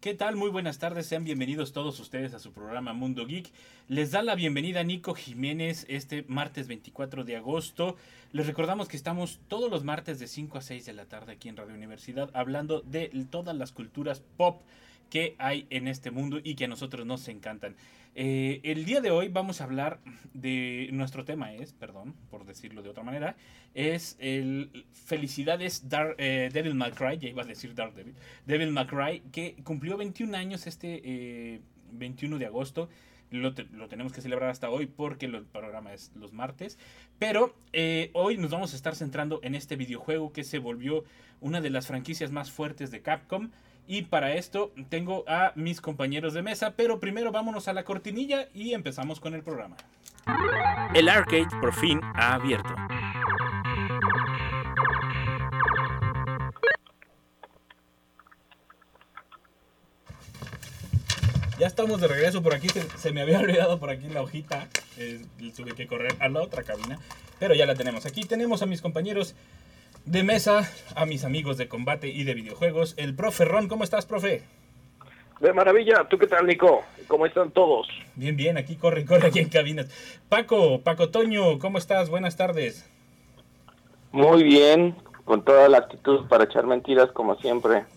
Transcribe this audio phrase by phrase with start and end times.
[0.00, 0.34] ¿Qué tal?
[0.34, 3.52] Muy buenas tardes, sean bienvenidos todos ustedes a su programa Mundo Geek.
[3.86, 7.96] Les da la bienvenida Nico Jiménez este martes 24 de agosto.
[8.32, 11.50] Les recordamos que estamos todos los martes de 5 a 6 de la tarde aquí
[11.50, 14.62] en Radio Universidad hablando de todas las culturas pop
[15.10, 17.76] que hay en este mundo y que a nosotros nos encantan.
[18.14, 20.00] Eh, el día de hoy vamos a hablar
[20.34, 23.36] de nuestro tema es, perdón, por decirlo de otra manera,
[23.74, 26.76] es el felicidades Dar, eh, Devil
[27.18, 28.14] ya iba a decir Dark Devil,
[28.46, 28.76] Devil
[29.32, 31.60] que cumplió 21 años este
[31.92, 32.88] 21 eh, de agosto.
[33.30, 36.80] Lo, lo, tenemos que celebrar hasta hoy porque el programa es los martes.
[37.20, 37.54] Pero
[38.12, 41.04] hoy nos vamos a estar centrando en este videojuego que se volvió
[41.40, 43.50] una de las franquicias más fuertes de Capcom.
[43.86, 48.48] Y para esto tengo a mis compañeros de mesa, pero primero vámonos a la cortinilla
[48.54, 49.76] y empezamos con el programa.
[50.94, 52.74] El arcade por fin ha abierto.
[61.60, 62.68] Ya estamos de regreso por aquí.
[62.96, 64.66] Se, me había olvidado por aquí la hojita.
[64.96, 65.22] Eh,
[65.54, 66.98] tuve que correr a la otra cabina.
[67.38, 68.24] Pero ya la tenemos aquí.
[68.24, 69.34] Tenemos a mis compañeros
[70.10, 72.94] de mesa a mis amigos de combate y de videojuegos.
[72.96, 74.42] El profe Ron, ¿cómo estás, profe?
[75.38, 76.82] De maravilla, ¿tú qué tal, Nico?
[77.06, 77.86] ¿Cómo están todos?
[78.16, 79.86] Bien, bien, aquí corre, corre aquí en cabinas.
[80.28, 82.10] Paco, Paco Toño, ¿cómo estás?
[82.10, 82.90] Buenas tardes.
[84.10, 87.84] Muy bien, con toda la actitud para echar mentiras como siempre.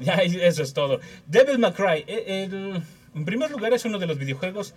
[0.00, 0.98] Ya, eso es todo.
[1.26, 2.48] Devil May Cry, eh,
[3.14, 4.74] en primer lugar es uno de los videojuegos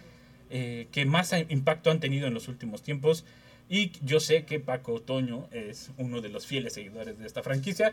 [0.49, 3.25] eh, que más impacto han tenido en los últimos tiempos.
[3.73, 7.91] Y yo sé que Paco Toño es uno de los fieles seguidores de esta franquicia.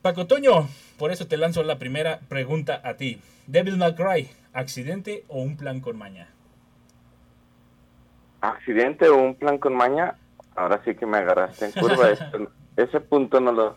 [0.00, 3.20] Paco Toño, por eso te lanzo la primera pregunta a ti.
[3.48, 6.28] Devil May Cry, ¿accidente o un plan con maña?
[8.42, 10.14] ¿Accidente o un plan con maña?
[10.54, 12.10] Ahora sí que me agarraste en curva.
[12.76, 13.76] ese punto no lo,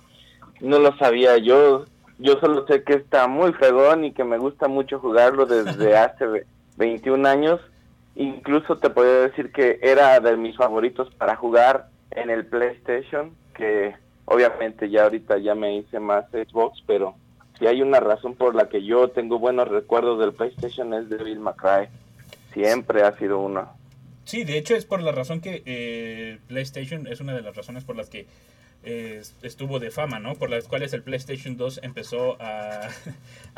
[0.59, 1.85] no lo sabía yo.
[2.19, 6.45] Yo solo sé que está muy fregón y que me gusta mucho jugarlo desde hace
[6.77, 7.59] 21 años
[8.15, 13.95] Incluso te podría decir que era de mis favoritos para jugar en el PlayStation, que
[14.25, 17.15] obviamente ya ahorita ya me hice más Xbox, pero
[17.57, 21.39] si hay una razón por la que yo tengo buenos recuerdos del PlayStation es Devil
[21.39, 21.87] May Cry.
[22.53, 23.71] Siempre ha sido uno.
[24.25, 27.83] Sí, de hecho es por la razón que eh, PlayStation es una de las razones
[27.83, 28.27] por las que
[28.83, 30.35] estuvo de fama, ¿no?
[30.35, 32.89] Por las cuales el PlayStation 2 empezó a,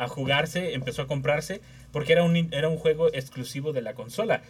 [0.08, 1.62] jugarse, empezó a comprarse,
[1.92, 4.42] porque era un, era un juego exclusivo de la consola.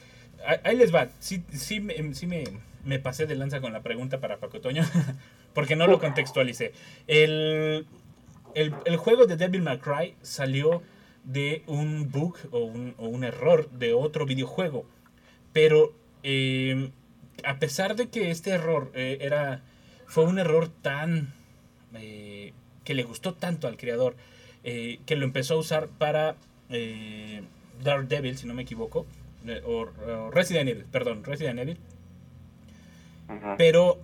[0.64, 2.44] Ahí les va, sí, sí, sí me,
[2.84, 4.84] me pasé de lanza con la pregunta para Paco Toño,
[5.54, 6.74] porque no lo contextualicé.
[7.08, 7.88] El,
[8.56, 10.82] el, el, juego de Devil May Cry salió
[11.24, 14.86] de un bug o un, o un error de otro videojuego,
[15.54, 16.92] pero eh,
[17.44, 19.62] a pesar de que este error eh, era
[20.14, 21.34] fue un error tan...
[21.96, 22.54] Eh,
[22.84, 24.16] que le gustó tanto al creador,
[24.64, 26.36] eh, que lo empezó a usar para
[26.70, 27.42] eh,
[27.82, 29.08] Dark Devil, si no me equivoco,
[29.66, 29.86] o,
[30.32, 31.78] Resident Evil, perdón, Resident Evil.
[33.58, 34.00] Pero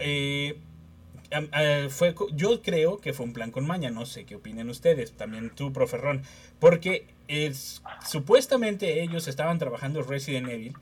[1.90, 5.52] fue, yo creo que fue un plan con maña, no sé qué opinen ustedes, también
[5.52, 6.24] tú, profe Ron,
[6.60, 10.74] porque es, supuestamente ellos estaban trabajando Resident Evil,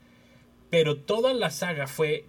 [0.70, 2.24] pero toda la saga fue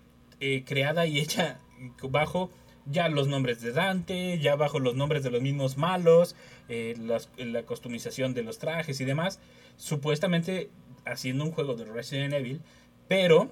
[0.65, 1.59] creada y hecha
[2.01, 2.49] bajo
[2.85, 6.35] ya los nombres de Dante, ya bajo los nombres de los mismos malos,
[6.67, 6.95] eh,
[7.37, 9.39] la customización de los trajes y demás,
[9.77, 10.69] supuestamente
[11.05, 12.61] haciendo un juego de Resident Evil,
[13.07, 13.51] pero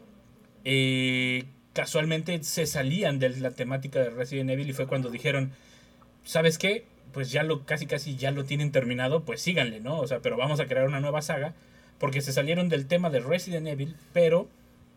[0.64, 5.52] eh, casualmente se salían de la temática de Resident Evil y fue cuando dijeron,
[6.24, 6.86] ¿sabes qué?
[7.14, 10.00] Pues ya lo casi casi ya lo tienen terminado, pues síganle, ¿no?
[10.00, 11.54] O sea, pero vamos a crear una nueva saga
[12.00, 14.48] porque se salieron del tema de Resident Evil, pero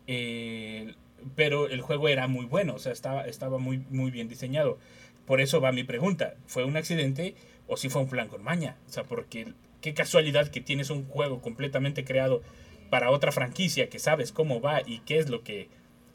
[0.07, 0.93] eh,
[1.35, 4.77] pero el juego era muy bueno, o sea, estaba, estaba muy, muy bien diseñado.
[5.25, 7.35] Por eso va mi pregunta, ¿fue un accidente
[7.67, 8.75] o si fue un plan con maña?
[8.87, 12.41] O sea, porque qué casualidad que tienes un juego completamente creado
[12.89, 15.69] para otra franquicia que sabes cómo va y qué es lo que,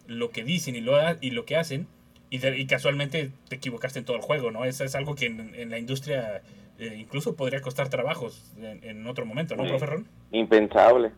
[0.07, 1.87] lo que dicen y lo, y lo que hacen,
[2.29, 4.65] y, casualmente te equivocaste en todo el juego, ¿no?
[4.65, 6.43] Eso es algo que en, la industria
[6.79, 10.09] eh, incluso podría costar trabajos en, otro momento, ¿no, profe Ron?
[10.33, 11.13] Impensable.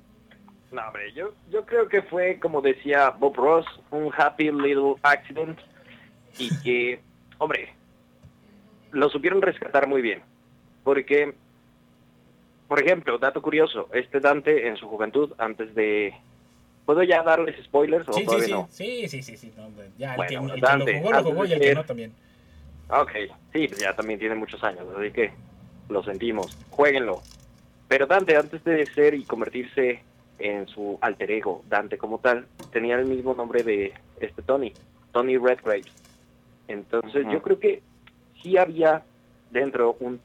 [0.70, 5.58] No, hombre, yo, yo creo que fue, como decía Bob Ross, un happy little accident
[6.38, 7.00] y que,
[7.38, 7.72] hombre,
[8.92, 10.22] lo supieron rescatar muy bien.
[10.84, 11.34] Porque,
[12.68, 16.14] por ejemplo, dato curioso, este Dante en su juventud, antes de
[16.84, 18.68] ¿Puedo ya darles spoilers o Sí, sí, todavía sí, no?
[18.70, 19.68] sí, sí, sí, sí, no,
[19.98, 21.76] ya, el Bueno, el que Dante, lo jugó, lo antes jugó y el que ser-
[21.76, 22.12] no también.
[22.88, 23.10] Ok,
[23.52, 25.30] sí, pues ya también tiene muchos años, así que
[25.90, 26.56] lo sentimos.
[26.70, 27.20] Jueguenlo.
[27.88, 30.00] Pero Dante, antes de ser y convertirse
[30.38, 34.73] en su alter ego, Dante como tal, tenía el mismo nombre de este Tony,
[35.12, 35.85] Tony Redgrave.
[36.69, 37.82] Entonces yo creo que
[38.43, 39.02] sí había
[39.50, 40.20] dentro un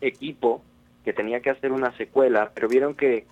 [0.00, 0.62] equipo
[1.04, 3.26] que tenía que hacer una secuela, pero vieron que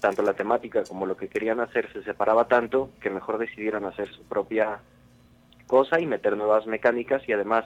[0.00, 4.08] tanto la temática como lo que querían hacer se separaba tanto que mejor decidieron hacer
[4.12, 4.80] su propia
[5.66, 7.64] cosa y meter nuevas mecánicas y además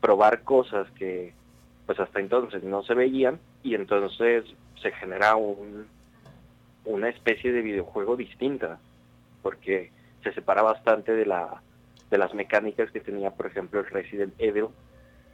[0.00, 1.32] probar cosas que
[1.86, 4.44] pues hasta entonces no se veían y entonces
[4.80, 5.86] se genera un,
[6.84, 8.78] una especie de videojuego distinta
[9.42, 9.90] porque
[10.22, 11.62] se separa bastante de la
[12.10, 14.66] de las mecánicas que tenía por ejemplo el Resident Evil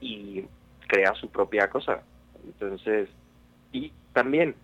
[0.00, 0.44] y
[0.87, 2.02] crea su propia cosa.
[2.44, 3.08] Entonces
[3.73, 4.55] y también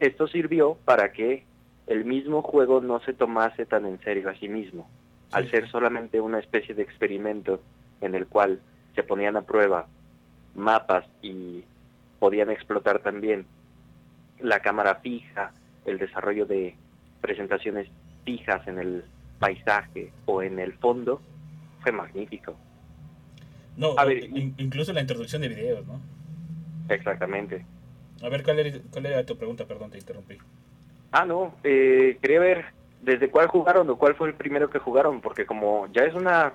[0.00, 1.44] esto sirvió para que
[1.86, 4.88] el mismo juego no se tomase tan en serio a sí mismo
[5.32, 7.60] al ser solamente una especie de experimento
[8.00, 8.60] en el cual
[8.94, 9.86] se ponían a prueba
[10.54, 11.64] mapas y
[12.18, 13.46] podían explotar también
[14.40, 15.52] la cámara fija,
[15.86, 16.76] el desarrollo de
[17.20, 17.88] presentaciones
[18.24, 19.04] fijas en el
[19.38, 21.20] paisaje o en el fondo,
[21.80, 22.56] fue magnífico.
[23.76, 26.00] No, A ver, in- incluso la introducción de videos, ¿no?
[26.88, 27.64] Exactamente.
[28.22, 29.64] A ver, ¿cuál era, cuál era tu pregunta?
[29.66, 30.36] Perdón, te interrumpí.
[31.10, 32.64] Ah, no, eh, quería ver
[33.00, 36.54] desde cuál jugaron o cuál fue el primero que jugaron, porque como ya es una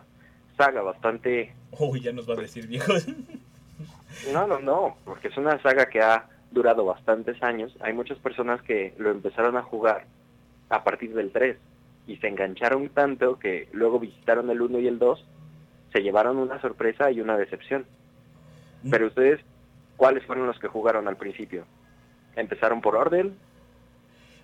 [0.58, 3.06] saga bastante Uy, ya nos va a decir viejos.
[4.34, 7.76] No, no, no, porque es una saga que ha durado bastantes años.
[7.82, 10.06] Hay muchas personas que lo empezaron a jugar
[10.70, 11.58] a partir del 3
[12.08, 15.26] y se engancharon tanto que luego visitaron el 1 y el 2,
[15.94, 17.86] se llevaron una sorpresa y una decepción.
[18.90, 19.42] Pero ustedes,
[19.98, 21.66] ¿cuáles fueron los que jugaron al principio?
[22.36, 23.36] ¿Empezaron por orden?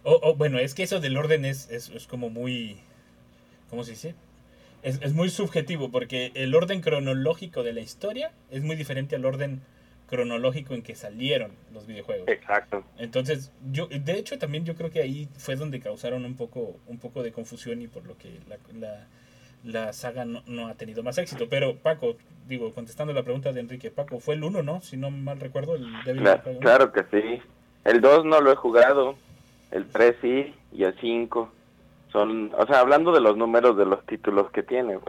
[0.03, 2.77] O- o, bueno, es que eso del orden es, es, es como muy...
[3.69, 4.15] ¿Cómo se dice?
[4.81, 9.23] Es, es muy subjetivo porque el orden cronológico de la historia es muy diferente al
[9.25, 9.61] orden
[10.07, 12.27] cronológico en que salieron los videojuegos.
[12.27, 12.83] Exacto.
[12.97, 16.99] Entonces, yo, de hecho, también yo creo que ahí fue donde causaron un poco, un
[16.99, 19.07] poco de confusión y por lo que la, la,
[19.63, 21.47] la saga no, no ha tenido más éxito.
[21.49, 22.15] Pero Paco,
[22.47, 24.81] digo, contestando la pregunta de Enrique, Paco, fue el 1, ¿no?
[24.81, 26.59] Si no mal recuerdo, el Devil May Cla- Cry 1.
[26.59, 27.41] claro que sí.
[27.85, 29.15] El 2 no lo he jugado,
[29.71, 31.51] el 3 sí y el 5.
[32.11, 34.99] Son, o sea, hablando de los números de los títulos que tiene.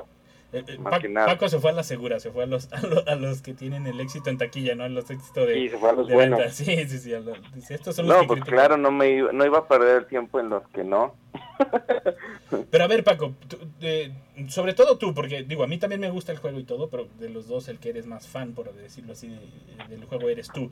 [0.55, 1.27] Eh, eh, más Pa- que nada.
[1.27, 3.55] Paco se fue a la segura, se fue a los, a, lo- a los que
[3.55, 4.85] tienen el éxito en taquilla, ¿no?
[4.85, 6.41] A los éxitos de, Sí, se fue a los buenos.
[6.55, 7.11] Sí, sí, sí.
[7.11, 8.59] los- estos son los No, que pues critican.
[8.59, 11.15] claro, no me iba, no iba a perder el tiempo en los que no.
[12.71, 14.13] Pero a ver, Paco, tú- eh,
[14.49, 17.09] sobre todo tú, porque digo, a mí también me gusta el juego y todo, pero
[17.19, 20.49] de los dos, el que eres más fan, por decirlo así, de- del juego eres
[20.53, 20.71] tú.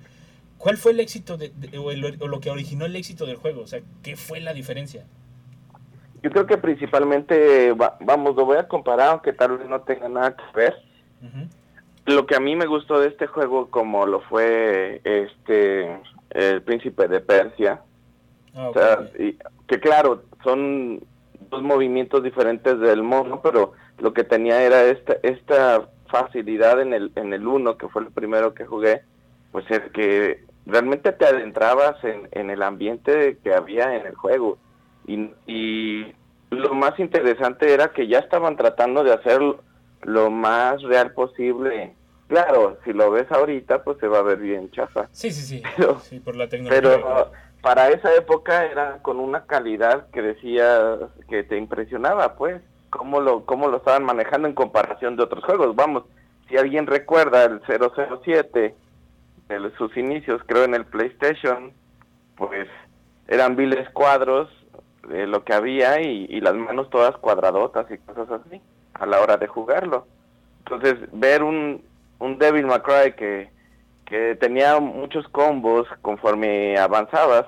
[0.59, 3.37] ¿Cuál fue el éxito de, de- o, el- o lo que originó el éxito del
[3.37, 3.63] juego?
[3.63, 5.05] O sea, ¿qué fue la diferencia?
[6.23, 10.09] Yo creo que principalmente, va- vamos, lo voy a comparar, aunque tal vez no tenga
[10.09, 10.77] nada que ver.
[12.07, 17.09] Lo que a mí me gustó de este juego, como lo fue este el Príncipe
[17.09, 17.81] de Persia,
[18.55, 21.03] Ah, o sea, y- que claro, son
[21.51, 27.13] dos movimientos diferentes del mono, pero lo que tenía era esta esta facilidad en el
[27.17, 29.03] en el uno, que fue el primero que jugué,
[29.53, 34.59] pues es que realmente te adentrabas en, en el ambiente que había en el juego.
[35.07, 36.15] Y, y
[36.51, 39.41] lo más interesante era que ya estaban tratando de hacer
[40.03, 41.95] lo más real posible.
[42.29, 45.09] Claro, si lo ves ahorita, pues se va a ver bien chafa.
[45.13, 45.63] Sí, sí, sí.
[45.77, 46.81] Pero- sí, por la tecnología.
[46.81, 47.31] Pero
[47.61, 53.45] para esa época era con una calidad que decía que te impresionaba, pues, cómo lo,
[53.45, 55.75] cómo lo estaban manejando en comparación de otros juegos.
[55.77, 56.05] Vamos,
[56.49, 58.75] si alguien recuerda el 007,
[59.49, 61.73] de sus inicios, creo en el PlayStation,
[62.37, 62.67] pues
[63.29, 64.49] eran viles cuadros
[65.09, 68.61] de lo que había y, las manos todas cuadradotas y cosas así
[68.95, 70.07] a la hora de jugarlo.
[70.61, 71.83] Entonces, ver un,
[72.19, 73.51] un Devil May Cry que,
[74.05, 77.47] que tenía muchos combos conforme avanzabas,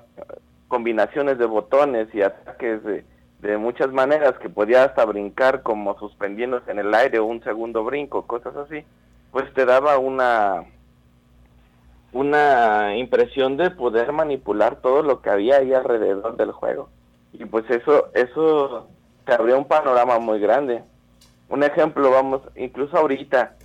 [0.69, 3.05] combinaciones de botones y ataques de,
[3.41, 8.27] de muchas maneras que podía hasta brincar como suspendiéndose en el aire un segundo brinco,
[8.27, 8.83] cosas así,
[9.31, 10.65] pues te daba una
[12.13, 16.89] una impresión de poder manipular todo lo que había ahí alrededor del juego.
[17.37, 18.89] Y pues eso eso
[19.27, 20.83] te abrió un panorama muy grande.
[21.49, 23.57] Un ejemplo, vamos, incluso ahorita,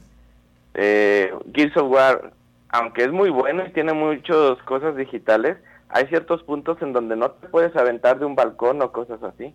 [0.73, 2.31] eh, Gears of War,
[2.69, 5.57] aunque es muy bueno y tiene muchas cosas digitales,
[5.89, 9.53] hay ciertos puntos en donde no te puedes aventar de un balcón o cosas así.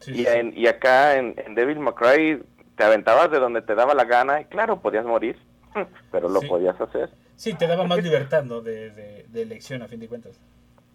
[0.00, 2.42] Sí, Y, sí, en- y acá en, en Devil May Cry
[2.76, 5.38] te aventabas de donde te daba la gana y claro, podías morir,
[6.10, 6.48] pero lo Sí.
[6.48, 7.10] podías hacer.
[7.36, 8.60] Sí, te daba más libertad, ¿no?
[8.60, 10.38] De, de, de elección, a fin de cuentas.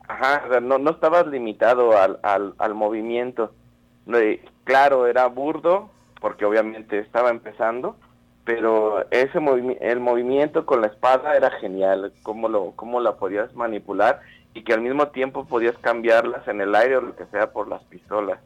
[0.09, 3.53] Ajá, no, no estabas limitado al, al, al movimiento.
[4.07, 7.95] Y claro, era burdo, porque obviamente estaba empezando,
[8.43, 9.37] pero ese
[9.81, 14.21] el movimiento con la espada era genial, cómo, lo, cómo la podías manipular
[14.55, 17.67] y que al mismo tiempo podías cambiarlas en el aire o lo que sea por
[17.67, 18.39] las pistolas.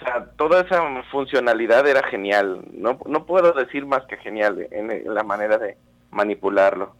[0.00, 2.64] O sea, toda esa funcionalidad era genial.
[2.72, 5.76] No, no puedo decir más que genial en, en la manera de
[6.10, 6.96] manipularlo.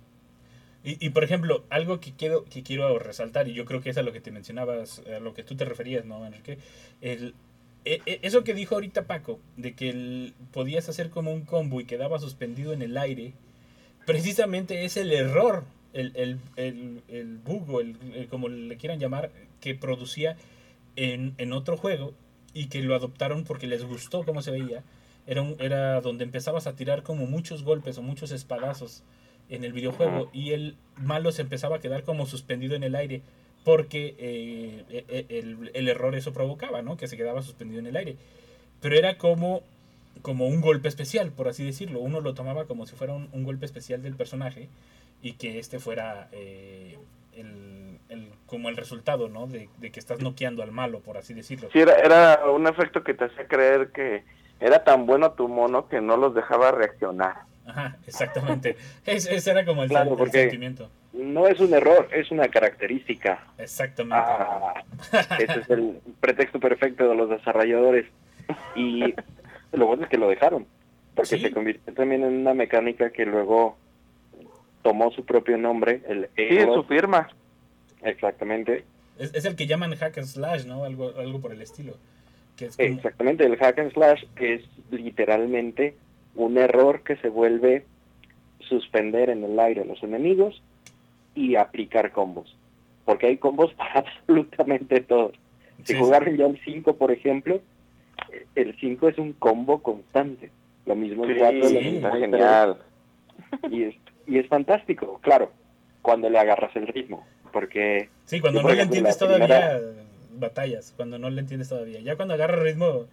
[0.84, 4.02] Y, por ejemplo, algo que quiero, que quiero resaltar, y yo creo que es a
[4.02, 6.58] lo que te mencionabas, a lo que tú te referías, ¿no, Enrique?
[7.00, 7.34] El,
[7.84, 11.84] e- e- eso que dijo ahorita Paco, de que podías hacer como un combo y
[11.84, 13.32] quedaba suspendido en el aire,
[14.06, 15.62] precisamente es el error,
[15.92, 20.36] el, el, el, el bug, o el, como le quieran llamar, que producía
[20.96, 22.12] en, en otro juego
[22.54, 24.82] y que lo adoptaron porque les gustó cómo se veía.
[25.28, 29.04] Era, era donde empezabas a tirar como muchos golpes o muchos espadazos
[29.54, 33.22] en el videojuego y el malo se empezaba a quedar como suspendido en el aire
[33.64, 36.96] porque eh, e- e- el, el error eso provocaba, ¿no?
[36.96, 38.16] Que se quedaba suspendido en el aire.
[38.80, 39.62] Pero era como,
[40.22, 42.00] como un golpe especial, por así decirlo.
[42.00, 44.68] Uno lo tomaba como si fuera un, un golpe especial del personaje
[45.22, 46.98] y que este fuera eh,
[47.36, 49.46] el, el- como el resultado, ¿no?
[49.46, 51.68] De, de que estás noqueando al malo, por así decirlo.
[51.72, 54.24] Sí, era, era un efecto que te hacía creer que
[54.60, 57.42] era tan bueno tu mono que no los dejaba reaccionar.
[57.66, 58.76] Ajá, exactamente.
[59.06, 60.90] Es- ese era como el, Claro, el sentimiento.
[61.12, 63.46] No es un error, es una característica.
[63.58, 64.16] Exactamente.
[64.18, 64.82] Ah,
[65.38, 68.06] ese es el pretexto perfecto de los desarrolladores.
[68.74, 69.14] Y
[69.72, 70.66] lo bueno es que lo dejaron,
[71.14, 71.40] porque Sí.
[71.40, 73.76] se convirtió también en una mecánica que luego
[74.82, 77.28] tomó su propio nombre, el Sí, su firma.
[78.02, 78.84] Exactamente,
[79.18, 80.84] Es, es el que llaman hack and slash, ¿no?
[80.84, 81.96] Algo, algo por el estilo.
[82.56, 85.94] Que es como- exactamente, el hack and slash es literalmente
[86.34, 87.84] un error que se vuelve
[88.60, 90.62] suspender en el aire a los enemigos
[91.34, 92.56] y aplicar combos.
[93.04, 95.32] Porque hay combos para absolutamente todos.
[95.84, 97.60] Si Sí, jugaron ya el 5, por ejemplo,
[98.54, 100.50] el 5 es un combo constante.
[100.86, 102.76] Lo mismo el Sí, 4, lo sí, mismo el genial.
[103.60, 103.94] 3, y es,
[104.26, 105.50] y es fantástico, claro,
[106.02, 107.26] cuando le agarras el ritmo.
[107.52, 109.80] Porque Sí, cuando no le entiendes todavía primera-
[110.34, 112.00] batallas, cuando no le entiendes todavía.
[112.00, 113.06] Ya cuando agarra ritmo...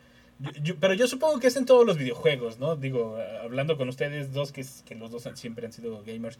[0.63, 2.75] yo- pero yo supongo que es en todos los videojuegos, ¿no?
[2.75, 4.63] Digo, hablando con ustedes dos, que,
[4.95, 6.39] los dos han- siempre han sido gamers,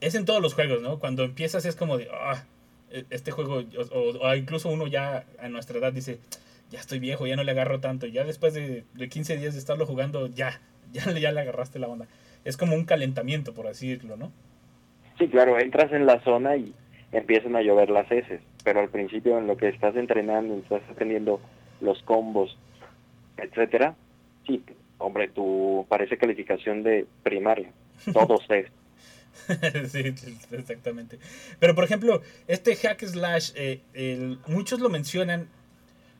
[0.00, 0.98] es en todos los juegos, ¿no?
[0.98, 2.44] Cuando empiezas es como de, ah,
[2.90, 3.62] e- este juego,
[4.20, 6.18] o, incluso uno ya a nuestra edad dice,
[6.70, 9.58] ya estoy viejo, ya no le agarro tanto, ya después de, de 15 días de
[9.60, 10.60] estarlo jugando, ya,
[10.92, 12.06] ya, le- ya le agarraste la onda.
[12.44, 14.32] Es como un calentamiento, por así decirlo, ¿no?
[15.18, 16.74] Sí, claro, entras en la zona y
[17.12, 21.40] empiezan a llover las heces, pero al principio en lo que estás entrenando, estás aprendiendo
[21.80, 22.56] los combos,
[23.36, 23.94] etcétera,
[24.46, 24.62] sí,
[24.98, 27.72] hombre, tu parece calificación de primaria,
[28.12, 28.66] todo es.
[29.90, 30.14] sí,
[30.52, 31.18] exactamente.
[31.58, 35.48] Pero por ejemplo, este hack slash, eh, el- muchos lo mencionan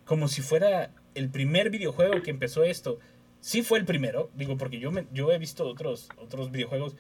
[0.05, 2.99] como si fuera el primer videojuego que empezó esto.
[3.41, 6.97] Sí fue el primero, digo, porque yo me- yo he visto otros otros videojuegos.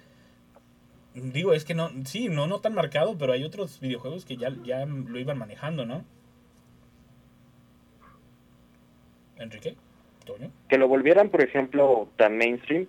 [1.14, 4.50] Digo, es que no, sí, no no tan marcado, pero hay otros videojuegos que ya,
[4.64, 6.04] ya lo iban manejando, ¿no?
[9.37, 9.76] Enrique,
[10.24, 10.50] Toño.
[10.68, 12.86] Que lo volvieran, por ejemplo, tan mainstream,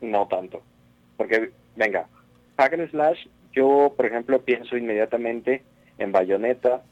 [0.00, 0.62] no tanto.
[1.16, 2.06] Porque, venga,
[2.58, 5.62] hack and slash, yo, por ejemplo, pienso inmediatamente
[5.98, 6.82] en Bayonetta,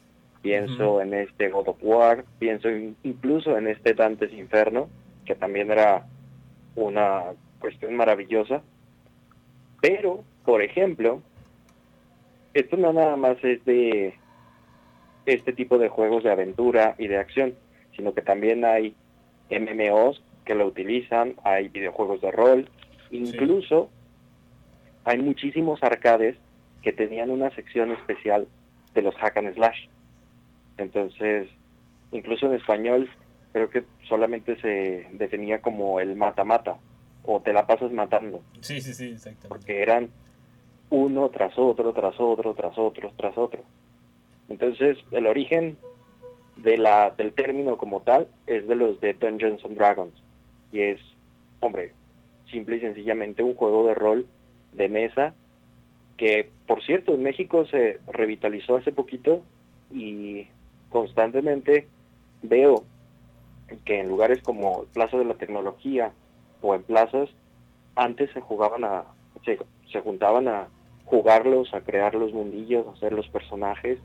[0.43, 4.89] pienso en este God of War, pienso in- incluso en este Dante's Inferno,
[5.25, 6.07] que también era
[6.77, 7.23] una
[7.61, 8.63] cuestión maravillosa.
[9.81, 11.23] Pero, por ejemplo,
[12.53, 14.15] esto no nada más es de
[15.27, 17.55] este tipo de juegos de aventura y de acción,
[17.97, 18.95] sino que también hay
[19.51, 22.69] MMOs que lo utilizan, hay videojuegos de rol,
[23.11, 23.91] incluso
[25.05, 26.37] hay muchísimos arcades
[26.83, 28.47] que tenían una sección especial
[28.95, 29.87] de los hack and slash.
[30.77, 31.49] Entonces,
[32.13, 33.09] incluso en español
[33.53, 36.77] creo que solamente se definía como el mata-mata
[37.25, 39.49] o te la pasas matando, Sí, sí, sí, exactamente.
[39.49, 40.11] porque eran
[40.91, 43.63] uno tras otro, tras otro, tras otro, tras otro.
[44.49, 45.79] Entonces, el origen
[46.57, 50.15] de la, del término como tal es de los de Dungeons and Dragons.
[50.73, 51.01] Y es,
[51.61, 51.93] hombre,
[52.51, 54.27] simple y sencillamente un juego de rol
[54.73, 55.35] de mesa
[56.17, 59.43] que, por cierto, en México se revitalizó hace poquito
[59.93, 60.47] y
[60.91, 61.89] constantemente
[62.43, 62.85] veo
[63.85, 66.13] que en lugares como Plaza de la Tecnología
[66.61, 67.29] o en plazas,
[67.97, 69.05] antes se jugaban a,
[69.45, 69.59] se,
[69.91, 70.69] se juntaban a
[71.05, 73.99] jugarlos, a crear los mundillos, a hacer los personajes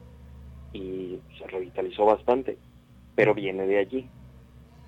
[0.74, 2.58] y se revitalizó bastante,
[3.16, 4.10] pero viene de allí.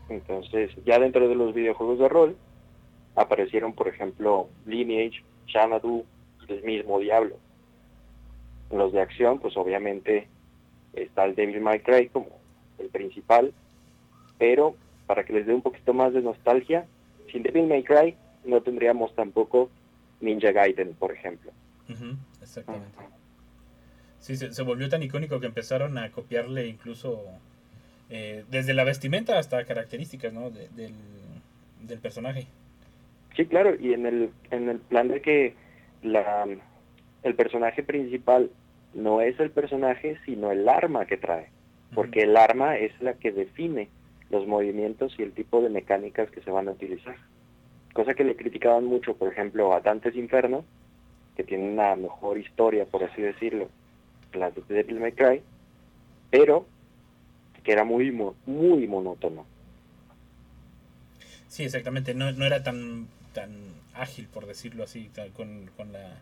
[0.09, 2.35] Entonces, ya dentro de los videojuegos de rol
[3.15, 6.05] aparecieron, por ejemplo, Lineage, Xanadu
[6.51, 7.38] el mismo Diablo.
[8.71, 10.27] Los de acción, pues obviamente
[10.93, 12.27] está el Devil May Cry como
[12.77, 13.53] el principal,
[14.38, 14.75] pero
[15.07, 16.85] para que les dé un poquito más de nostalgia,
[17.31, 19.69] sin Devil May Cry no tendríamos tampoco
[20.19, 21.51] Ninja Gaiden, por ejemplo.
[22.41, 22.97] Exactamente.
[24.21, 27.23] Sí, se, se volvió tan icónico que empezaron a copiarle incluso
[28.09, 30.49] eh, desde la vestimenta hasta características ¿no?
[30.51, 30.93] de- del,
[31.81, 32.47] del personaje.
[33.35, 35.55] Sí, claro, y en el, en el plan de que
[36.03, 36.45] la,
[37.23, 38.51] el personaje principal
[38.93, 41.49] no es el personaje, sino el arma que trae,
[41.95, 43.89] porque el arma es la que define
[44.29, 47.15] los movimientos y el tipo de mecánicas que se van a utilizar.
[47.93, 50.63] Cosa que le criticaban mucho, por ejemplo, a Dantes Inferno,
[51.35, 53.69] que tiene una mejor historia, por así decirlo,
[54.31, 55.41] que la de Devil May Cry,
[56.29, 56.65] pero
[57.63, 59.45] que era muy, muy monótono.
[61.47, 62.13] Sí, exactamente.
[62.13, 63.51] No, no era tan, tan
[63.93, 66.21] ágil, por decirlo así, con, con la,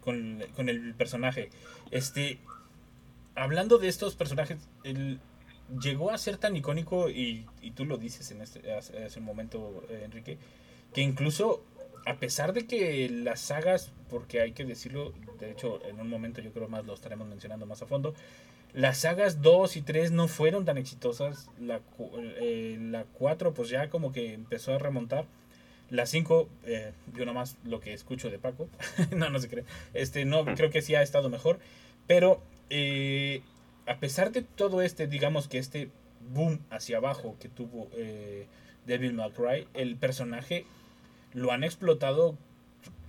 [0.00, 1.50] con, con el personaje.
[1.90, 2.38] Este,
[3.34, 5.20] hablando de estos personajes, el,
[5.80, 9.26] llegó a ser tan icónico, y, y tú lo dices en este, hace, hace un
[9.26, 10.38] momento, eh, Enrique,
[10.94, 11.62] que incluso
[12.04, 16.40] a pesar de que las sagas, porque hay que decirlo, de hecho en un momento
[16.40, 18.14] yo creo más lo estaremos mencionando más a fondo,
[18.74, 21.80] las sagas 2 y 3 no fueron tan exitosas, la,
[22.40, 25.26] eh, la 4 pues ya como que empezó a remontar,
[25.90, 28.68] la 5, eh, yo nomás lo que escucho de Paco,
[29.16, 31.58] no, no se cree, este, no, creo que sí ha estado mejor,
[32.06, 32.40] pero
[32.70, 33.42] eh,
[33.86, 35.90] a pesar de todo este, digamos que este
[36.32, 37.90] boom hacia abajo que tuvo
[38.86, 40.64] Devil May el personaje
[41.32, 42.36] lo han explotado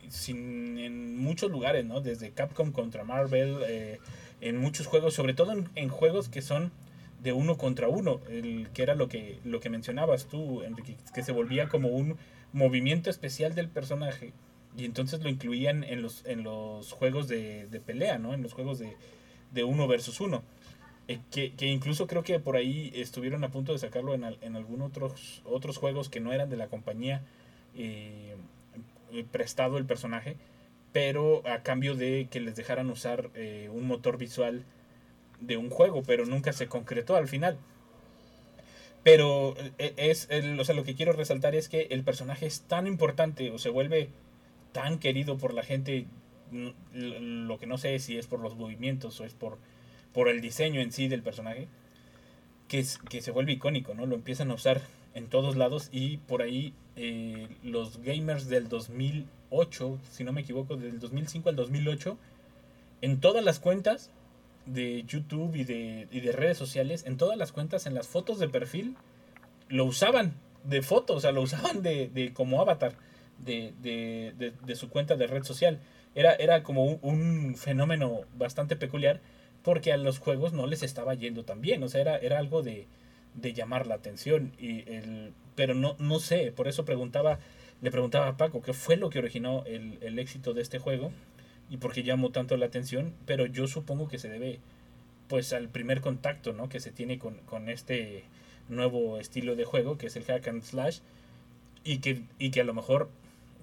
[0.10, 2.02] sin, en muchos lugares, ¿no?
[2.02, 4.00] Desde Capcom contra Marvel, eh,
[4.42, 6.72] en muchos juegos, sobre todo en, juegos que son
[7.22, 11.24] de uno contra uno, el, que era lo que, lo que mencionabas tú, Enrique, que
[11.24, 12.18] se volvía como un
[12.52, 14.34] movimiento especial del personaje
[14.78, 18.34] y entonces lo incluían en los, en los juegos de, de pelea, ¿no?
[18.34, 18.98] En los juegos de,
[19.52, 20.44] de uno versus uno.
[21.08, 24.56] Eh, que, que incluso creo que por ahí estuvieron a punto de sacarlo en, en
[24.56, 27.24] algunos otros, otros juegos que no eran de la compañía
[29.32, 30.38] prestado el personaje,
[30.92, 34.64] pero a cambio de que les dejaran usar eh, un motor visual
[35.42, 37.58] de un juego, pero nunca se concretó al final.
[39.04, 42.62] Pero eh, es, el- o sea, lo que quiero resaltar es que el personaje es
[42.62, 44.10] tan importante o se vuelve
[44.72, 46.08] tan querido por la gente,
[46.94, 49.58] lo que no sé si es por los movimientos o es por,
[50.14, 51.68] por el diseño en sí del personaje,
[52.68, 54.06] que, es, que se vuelve icónico, ¿no?
[54.06, 54.82] Lo empiezan a usar
[55.16, 60.76] en todos lados y por ahí eh, los gamers del 2008, si no me equivoco,
[60.76, 62.18] del 2005 al 2008,
[63.02, 64.12] en todas las cuentas
[64.66, 68.96] de YouTube y de, redes sociales, en todas las cuentas, en las fotos de perfil,
[69.70, 72.94] lo usaban de foto, o sea, lo usaban de, como avatar
[73.40, 75.80] de, de, de- su cuenta de red social.
[76.16, 79.20] Era, era como un, fenómeno bastante peculiar
[79.64, 82.62] porque a los juegos no les estaba yendo tan bien, o sea, era, era algo
[82.62, 82.86] de
[83.36, 87.40] llamar la atención, y el, pero no, no sé, por eso preguntaba,
[87.82, 91.12] le preguntaba a Paco qué fue lo que originó el, el éxito de este juego
[91.70, 94.60] y por qué llamó tanto la atención, pero yo supongo que se debe
[95.28, 96.70] pues al primer contacto ¿no?
[96.70, 98.24] que se tiene con, con este
[98.70, 101.00] nuevo estilo de juego que es el hack and slash
[101.84, 103.10] y que, y que a lo mejor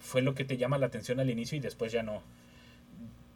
[0.00, 2.22] fue lo que te llama la atención al inicio y después ya no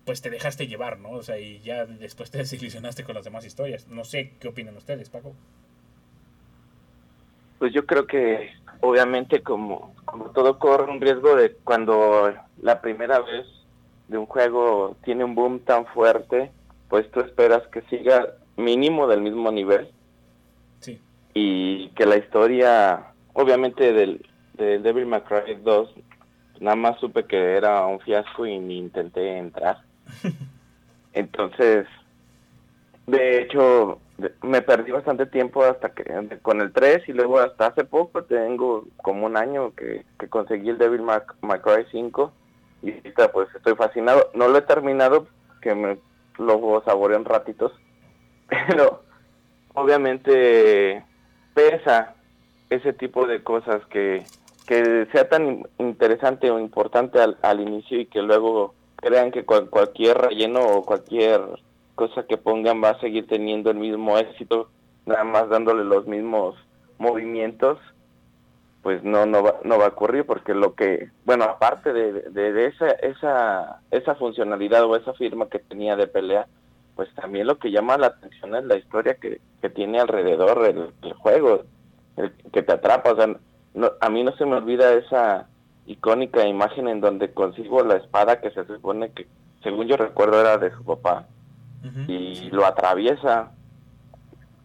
[0.04, 1.12] pues te dejaste llevar, ¿no?
[1.12, 3.88] O sea, y ya después te desilusionaste con las demás historias.
[3.88, 5.34] No sé qué opinan ustedes, Paco.
[7.64, 8.50] Pues yo creo que
[8.82, 13.46] obviamente como, como todo corre un riesgo de cuando la primera vez
[14.08, 16.50] de un juego tiene un boom tan fuerte,
[16.90, 19.88] pues tú esperas que siga mínimo del mismo nivel
[20.80, 21.00] Sí.
[21.32, 24.26] y que la historia, obviamente del,
[24.58, 25.88] del Devil May Cry 2,
[26.60, 29.78] nada más supe que era un fiasco y ni intenté entrar.
[31.14, 31.86] Entonces,
[33.06, 34.00] de hecho,
[34.42, 36.04] me perdí bastante tiempo hasta que
[36.42, 40.68] con el 3 y luego hasta hace poco, tengo como un año que, que conseguí
[40.70, 41.20] el Devil May,
[41.60, 42.32] Cry 5
[42.82, 44.30] y ahorita pues estoy fascinado.
[44.34, 45.26] No lo he terminado,
[45.60, 45.98] que me
[46.38, 47.72] lo saboreé en ratitos,
[48.68, 49.02] pero
[49.74, 51.04] obviamente
[51.54, 52.14] pesa
[52.70, 54.24] ese tipo de cosas que,
[54.66, 59.44] que sea tan in- interesante o importante al, al inicio y que luego crean que
[59.44, 61.40] cual- cualquier relleno o cualquier
[61.94, 64.70] cosa que pongan va a seguir teniendo el mismo éxito,
[65.06, 66.56] nada más dándole los mismos
[66.98, 67.78] movimientos,
[68.82, 72.66] pues no no va, no va a ocurrir porque lo que, bueno, aparte de, de,
[72.66, 76.46] esa, esa, esa funcionalidad o esa firma que tenía de pelea,
[76.94, 80.92] pues también lo que llama la atención es la historia que, que tiene alrededor el,
[81.02, 81.62] el juego,
[82.16, 83.26] el que te atrapa, o sea,
[83.74, 85.48] no- a mí no se me olvida esa
[85.86, 89.26] icónica imagen en donde consigo la espada que se supone que,
[89.62, 91.26] según yo recuerdo, era de su papá
[92.08, 93.52] y lo atraviesa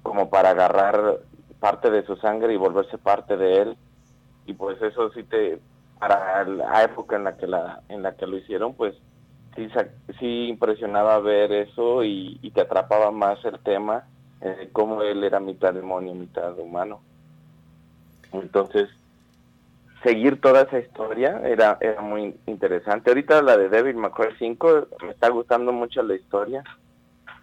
[0.04, 1.20] como para agarrar
[1.60, 3.78] parte de su sangre y volverse parte de él.
[4.46, 5.60] Y pues eso sí te,
[6.00, 8.96] para la época en la que la, en la que lo hicieron, pues
[9.56, 9.68] sí,
[10.20, 14.06] sí impresionaba ver eso y, y te atrapaba más el tema,
[14.42, 17.02] eh, cómo él era mitad demonio, mitad humano.
[18.32, 18.90] Entonces,
[20.04, 23.10] seguir toda esa historia era, era muy interesante.
[23.10, 26.64] Ahorita la de Devil May Cry 5 me está gustando mucho la historia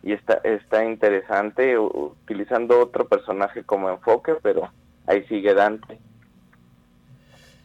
[0.02, 4.70] y está, está interesante utilizando otro personaje como enfoque, pero
[5.06, 5.98] ahí sigue Dante.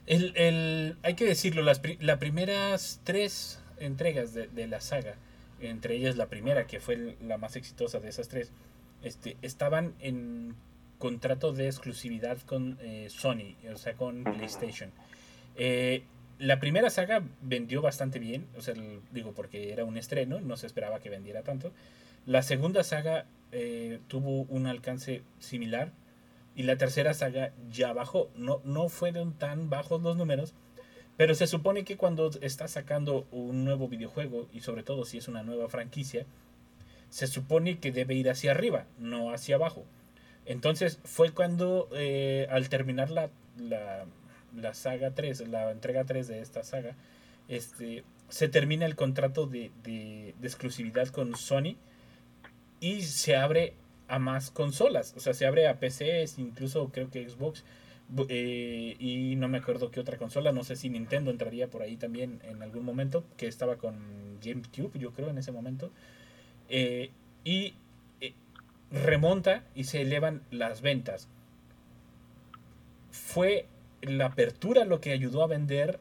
[0.07, 5.15] El, el- hay que decirlo, las, las primeras tres entregas de, de la saga,
[5.59, 8.51] entre ellas la primera, que fue la más exitosa de esas tres,
[9.03, 10.55] este, estaban en
[10.97, 14.91] contrato de exclusividad con eh, Sony, o sea, con PlayStation.
[15.55, 16.03] Eh,
[16.39, 20.57] la primera saga vendió bastante bien, o sea, el- digo, porque era un estreno, no
[20.57, 21.71] se esperaba que vendiera tanto.
[22.25, 25.91] La segunda saga eh, tuvo un alcance similar,
[26.55, 28.29] y la tercera saga ya bajó.
[28.35, 30.53] No, no fueron tan bajos los números,
[31.17, 35.27] pero se supone que cuando estás sacando un nuevo videojuego, y sobre todo si es
[35.27, 36.25] una nueva franquicia,
[37.09, 39.85] se supone que debe ir hacia arriba, no hacia abajo.
[40.45, 44.05] Entonces fue cuando eh, al terminar la, la,
[44.55, 46.95] la saga 3, la entrega 3 de esta saga,
[47.47, 51.75] este, se termina el contrato de, de- de exclusividad con Sony
[52.81, 53.75] y se abre
[54.09, 55.13] a más consolas.
[55.15, 57.63] O sea, se abre a PCs, incluso creo que Xbox.
[58.27, 60.51] eh, y no me acuerdo qué otra consola.
[60.51, 63.23] No sé si Nintendo entraría por ahí también en algún momento.
[63.37, 65.91] Que estaba con GameCube, yo creo, en ese momento.
[66.67, 67.11] Eh,
[67.45, 67.75] y
[68.19, 68.33] eh,
[68.91, 71.29] remonta y se elevan las ventas.
[73.11, 73.67] ¿Fue
[74.01, 75.99] la apertura lo que ayudó a vender?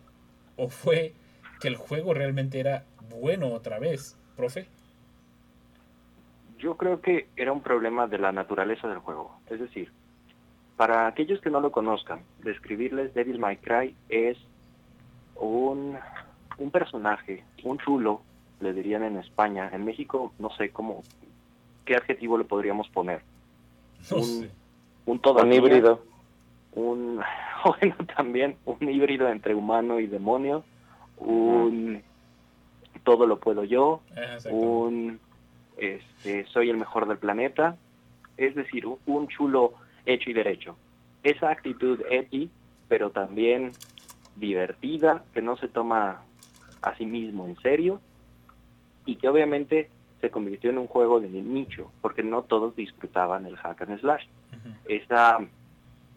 [0.57, 1.15] ¿O fue
[1.61, 4.67] que el juego realmente era bueno otra vez, profe?
[6.61, 9.39] Yo creo que era un problema de la naturaleza del juego.
[9.49, 9.91] Es decir,
[10.77, 14.37] para aquellos que no lo conozcan, describirles Devil May Cry es
[15.37, 15.97] un,
[16.59, 18.23] un personaje, un chulo,
[18.61, 19.71] le dirían en España.
[19.73, 21.03] En México no sé cómo,
[21.85, 23.23] qué adjetivo le podríamos poner.
[24.11, 24.51] No un, sé.
[25.07, 26.03] un híbrido.
[26.75, 27.21] un
[27.65, 30.65] bueno también un híbrido entre humano y demonio
[31.19, 32.03] un
[33.05, 34.01] todo lo puedo yo
[34.51, 35.21] un
[35.81, 37.77] este soy el mejor del planeta.
[38.37, 39.75] Es decir un, chulo
[40.07, 40.77] hecho y derecho.
[41.23, 42.01] Esa actitud
[42.89, 43.73] pero también
[44.37, 46.23] divertida que no se toma
[46.83, 48.01] a sí mismo en serio
[49.05, 49.91] y que obviamente
[50.21, 54.25] se convirtió en un juego de nicho porque no todos disfrutaban el hack and slash.
[54.53, 54.75] Ujú.
[54.89, 55.39] esa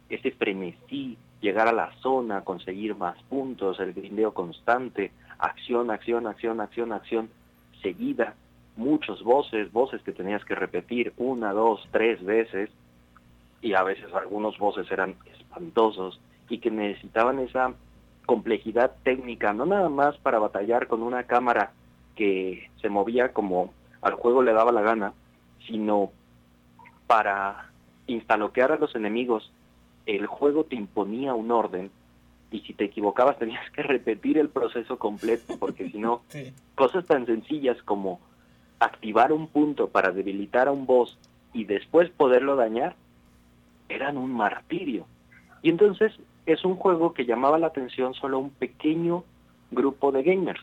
[0.10, 6.62] ese frenesí, llegar a la zona, conseguir más puntos, el grindeo constante, acción, acción, acción,
[6.62, 7.30] acción, acción,
[7.82, 8.36] seguida,
[8.76, 12.70] muchos voces, voces que tenías que repetir una, dos, tres veces,
[13.62, 17.74] y a veces algunos voces eran espantosos y que necesitaban esa
[18.26, 21.72] complejidad técnica, no nada más para batallar con una cámara
[22.16, 25.14] que se movía como al juego le daba la gana,
[25.68, 26.12] sino
[27.08, 27.70] para
[28.08, 29.52] instaloquear a los enemigos
[30.06, 31.90] el juego te imponía un orden
[32.52, 36.54] y si te equivocabas tenías que repetir el proceso completo porque si no, Sí.
[36.76, 38.20] cosas tan sencillas como
[38.86, 41.18] activar un punto para debilitar a un boss
[41.54, 42.96] y después poderlo dañar
[43.90, 45.06] eran un martirio.
[45.62, 46.14] Y entonces
[46.46, 49.24] es un juego que llamaba la atención solo a un pequeño
[49.72, 50.62] grupo de gamers.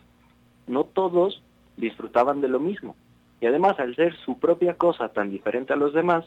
[0.66, 1.42] No todos
[1.76, 2.96] disfrutaban de lo mismo.
[3.40, 6.26] Y además al ser su propia cosa tan diferente a los demás,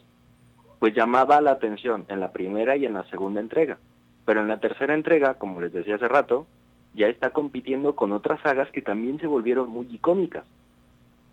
[0.80, 3.78] pues llamaba la atención en la primera y en la segunda entrega.
[4.24, 6.46] Pero en la tercera entrega, como les decía hace rato,
[6.94, 10.44] ya está compitiendo con otras sagas que también se volvieron muy icónicas.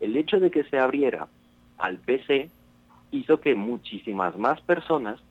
[0.02, 1.28] El hecho de que se abriera
[1.78, 2.50] al PC
[3.12, 5.22] hizo que muchísimas más personas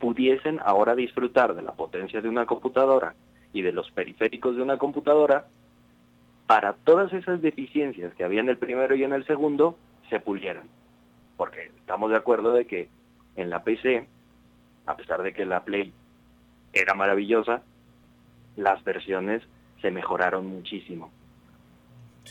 [0.00, 3.14] pudiesen ahora disfrutar de la potencia de una computadora
[3.52, 5.46] y de los periféricos de una computadora
[6.46, 9.78] para todas esas deficiencias que había en el primero y en el segundo
[10.10, 10.64] se pulieran.
[11.36, 12.88] Porque estamos de acuerdo de que
[13.36, 14.06] en la PC,
[14.86, 15.92] a pesar de que la Play
[16.72, 17.62] era maravillosa,
[18.56, 19.42] las versiones
[19.80, 21.10] se mejoraron muchísimo.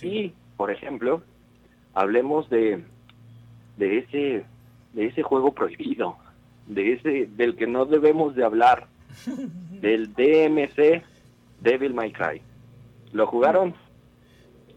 [0.02, 1.24] Y, por ejemplo,
[1.94, 2.84] hablemos de,
[3.78, 4.46] de ese
[4.94, 6.18] de ese juego prohibido,
[6.68, 8.88] de ese del que no debemos de hablar,
[9.82, 11.04] del DMC
[11.62, 12.42] Devil May Cry.
[13.12, 13.74] ¿Lo jugaron?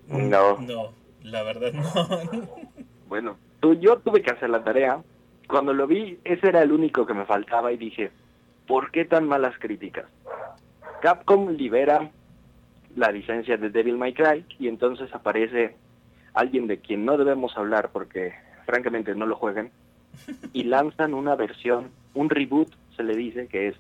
[0.09, 0.59] No.
[0.59, 2.47] No, la verdad no.
[3.09, 5.01] Bueno, tú, yo tuve que hacer la tarea.
[5.49, 8.11] Cuando lo vi, ese era el único que me faltaba y dije,
[8.67, 10.07] ¿por qué tan malas críticas?
[11.03, 12.11] Capcom libera
[12.97, 15.77] la licencia de Devil May Cry y entonces aparece
[16.37, 18.35] alguien de quien no debemos hablar porque
[18.67, 19.71] francamente no lo jueguen,
[20.53, 23.75] y lanzan una versión, un reboot, se le dice, que es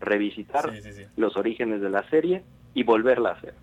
[0.00, 1.02] revisitar Sí, sí, sí.
[1.16, 2.42] los orígenes de la serie
[2.74, 3.54] y volverla a hacer.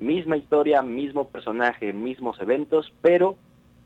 [0.00, 3.36] Misma historia, mismo personaje, mismos eventos, pero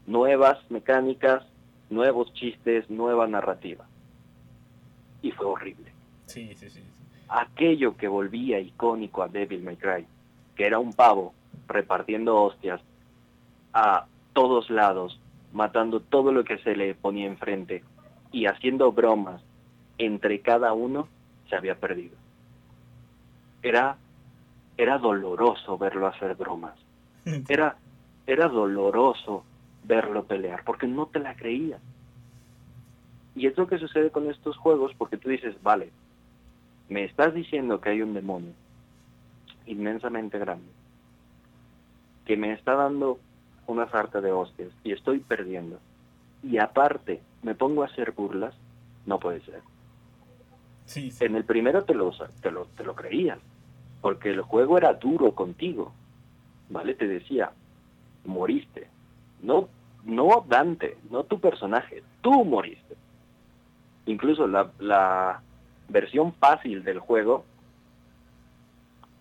[0.07, 1.45] nuevas mecánicas,
[1.91, 3.85] nuevos chistes, nueva narrativa.
[5.23, 5.93] Y fue horrible.
[6.27, 6.81] Sí, sí, sí.
[6.81, 6.83] sí.
[7.29, 10.07] Aquello que volvía icónico a Devil May Cry,
[10.57, 11.35] que era un pavo
[11.69, 12.81] repartiendo hostias
[13.73, 15.21] a todos lados,
[15.53, 17.85] matando todo lo que se le ponía enfrente
[18.33, 19.43] y haciendo bromas
[19.99, 21.09] entre cada uno,
[21.49, 22.17] se había perdido.
[23.63, 23.97] Era,
[24.77, 26.75] era doloroso verlo hacer bromas.
[27.49, 27.77] Era,
[28.27, 29.45] era doloroso
[29.85, 31.81] verlo pelear, porque no te la creías.
[33.35, 35.91] Y es lo que sucede con estos juegos, porque tú dices, vale,
[36.89, 38.53] me estás diciendo que hay un demonio
[39.67, 40.71] inmensamente grande,
[42.25, 43.19] que me está dando
[43.67, 45.79] una sarta de hostias y estoy perdiendo.
[46.43, 48.55] Y aparte, me pongo a hacer burlas,
[49.07, 49.61] no puede ser.
[50.87, 51.25] Sí, sí.
[51.25, 53.39] En el primero te lo, te lo, te lo creías,
[54.01, 55.93] porque el juego era duro contigo,
[56.69, 56.95] ¿vale?
[56.95, 57.53] Te decía,
[58.25, 58.89] moriste.
[59.43, 59.69] No,
[60.05, 62.97] no Dante, no tu personaje, tú moriste.
[64.07, 65.43] Incluso la, la
[65.89, 67.45] versión fácil del juego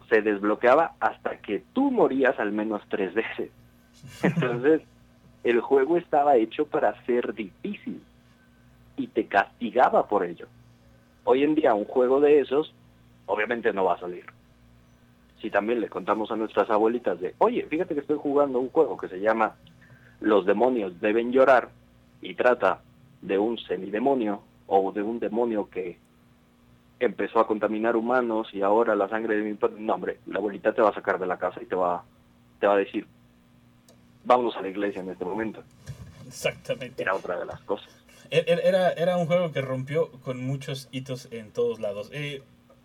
[0.09, 3.51] se desbloqueaba hasta que tú morías al menos tres veces.
[4.23, 4.81] Entonces,
[5.43, 8.01] el juego estaba hecho para ser difícil
[8.97, 10.47] y te castigaba por ello.
[11.23, 12.73] Hoy en día un juego de esos
[13.25, 14.25] obviamente no va a salir.
[15.41, 18.97] Si también le contamos a nuestras abuelitas de, oye, fíjate que estoy jugando un juego
[18.97, 19.55] que se llama
[20.19, 21.69] Los demonios deben llorar
[22.21, 22.81] y trata
[23.21, 25.97] de un semidemonio o de un demonio que
[26.99, 30.73] empezó a contaminar humanos y ahora la sangre de mi padre, no hombre, la abuelita
[30.73, 32.03] te va a sacar de la casa y te va,
[32.59, 33.07] te va a decir,
[34.29, 35.63] vámonos a la iglesia en este momento.
[36.27, 37.01] Exactamente.
[37.01, 37.89] Era otra de las cosas.
[38.29, 42.09] Er- er- Era, era un juego que rompió con muchos hitos en todos lados.
[42.13, 42.43] Eh,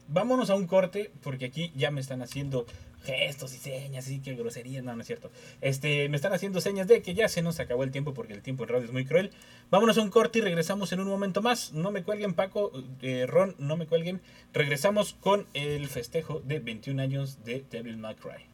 [0.08, 2.64] vámonos a un corte, porque aquí ya me están haciendo
[3.04, 5.30] gestos y señas, y que groserías, no, no es cierto.
[5.60, 8.40] Este, me están haciendo señas de que ya se nos acabó el tiempo, porque el
[8.40, 9.30] tiempo en radio es muy cruel.
[9.70, 11.74] Vámonos a un corte y regresamos en un momento más.
[11.74, 14.22] No me cuelguen, Paco, eh, Ron, no me cuelguen.
[14.54, 18.46] Regresamos con el festejo de 21 años de Devil May Cry.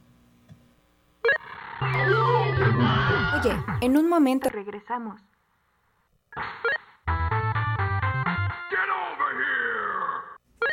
[1.81, 5.21] Oye, en un momento regresamos.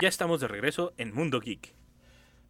[0.01, 1.73] Ya estamos de regreso en Mundo Geek.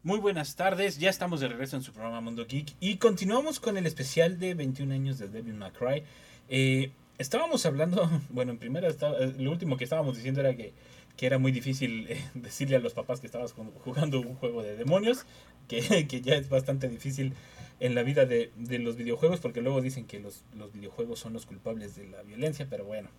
[0.03, 3.77] Muy buenas tardes, ya estamos de regreso en su programa Mundo Geek y continuamos con
[3.77, 6.03] el especial de 21 años de Devil May Cry.
[6.49, 10.73] Eh, estábamos hablando, bueno, en primera, estaba- eh, lo último que estábamos diciendo era que,
[11.15, 14.61] que era muy difícil eh, decirle a los papás que estabas jug- jugando un juego
[14.63, 15.25] de demonios,
[15.67, 17.33] que, que ya es bastante difícil
[17.79, 21.33] en la vida de, de los videojuegos, porque luego dicen que los, los videojuegos son
[21.33, 23.09] los culpables de la violencia, pero bueno.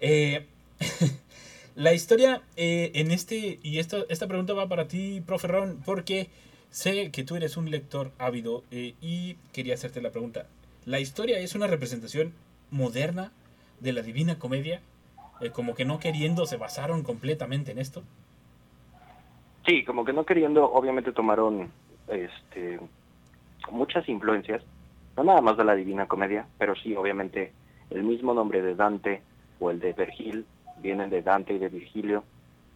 [0.00, 0.46] Eh,
[1.74, 6.28] la historia eh, en este, y esto, esta pregunta va para ti, profe Ron, porque
[6.70, 10.46] sé que tú eres un lector ávido eh, y quería hacerte la pregunta.
[10.84, 12.32] ¿La historia es una representación
[12.70, 13.32] moderna
[13.80, 14.80] de la Divina Comedia?
[15.40, 18.02] Eh, como que no queriendo se basaron completamente en esto.
[19.66, 21.70] Sí, como que no queriendo, obviamente tomaron
[22.08, 22.80] este
[23.72, 24.62] muchas influencias,
[25.16, 27.52] no nada más de la Divina Comedia, pero sí, obviamente,
[27.90, 29.22] el mismo nombre de Dante
[29.58, 30.46] o el de Vergil
[30.78, 32.24] vienen de Dante y de Virgilio,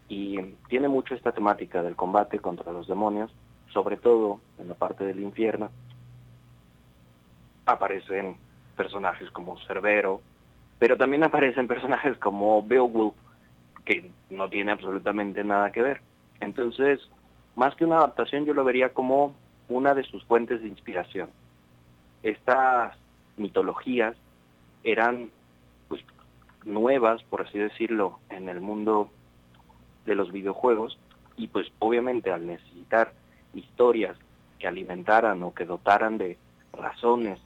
[0.08, 3.32] y tiene mucho esta temática del combate contra los demonios,
[3.72, 5.70] sobre todo en la parte del infierno.
[7.66, 8.36] Aparecen
[8.76, 10.20] personajes como Cerbero,
[10.78, 13.14] pero también aparecen personajes como Beowulf,
[13.84, 16.00] que no tiene absolutamente nada que ver.
[16.40, 17.00] Entonces,
[17.56, 19.34] más que una adaptación, yo lo vería como
[19.68, 21.30] una de sus fuentes de inspiración.
[22.22, 22.96] Estas
[23.36, 24.16] mitologías
[24.84, 25.30] eran
[25.88, 26.02] pues,
[26.64, 29.10] nuevas, por así decirlo, en el mundo
[30.04, 30.98] de los videojuegos
[31.36, 33.12] y pues obviamente al necesitar
[33.54, 34.16] historias
[34.58, 36.38] que alimentaran o que dotaran de
[36.72, 37.40] razones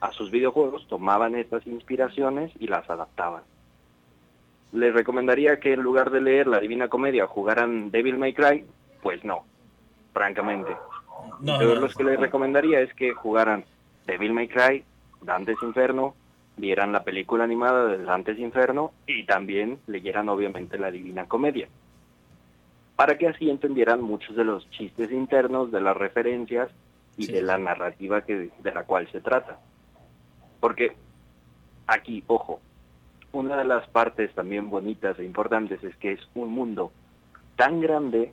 [0.00, 3.42] a sus videojuegos, tomaban estas inspiraciones y las adaptaban.
[4.72, 8.66] Les recomendaría que en lugar de leer la Divina Comedia jugaran Devil May Cry,
[9.02, 9.44] pues no,
[10.12, 10.76] francamente.
[11.40, 13.64] No, Yo no, lo que les recomendaría es que jugaran
[14.06, 14.84] Devil May Cry,
[15.22, 16.14] Dante's Inferno,
[16.56, 21.68] vieran la película animada de Dante's Inferno y también leyeran obviamente la Divina Comedia.
[22.96, 26.70] Para que así entendieran muchos de los chistes internos, de las referencias
[27.16, 29.58] y Sí, de la narrativa que, de la cual se trata.
[30.60, 30.94] Porque
[31.86, 32.60] aquí, ojo,
[33.32, 36.92] una de las partes también bonitas e importantes es que es un mundo
[37.56, 38.32] tan grande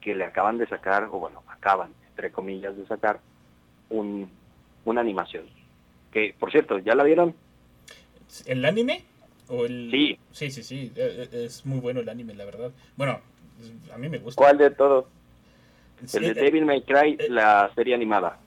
[0.00, 3.20] que le acaban de sacar, o bueno, acaban, entre comillas, de sacar
[3.88, 4.28] un,
[4.84, 5.44] una animación.
[6.12, 7.34] Que, por cierto, ¿ya la vieron?
[8.46, 9.04] ¿El anime?
[9.48, 9.88] O el...
[9.92, 10.18] Sí.
[10.32, 10.92] Sí, sí, sí.
[10.96, 12.72] e- e- Es muy bueno el anime, la verdad.
[12.96, 13.20] Bueno,
[13.94, 14.38] a mí me gusta.
[14.38, 15.04] ¿Cuál de todos?
[16.04, 18.38] Sí, El de eh, Devil May Cry, eh, la serie animada.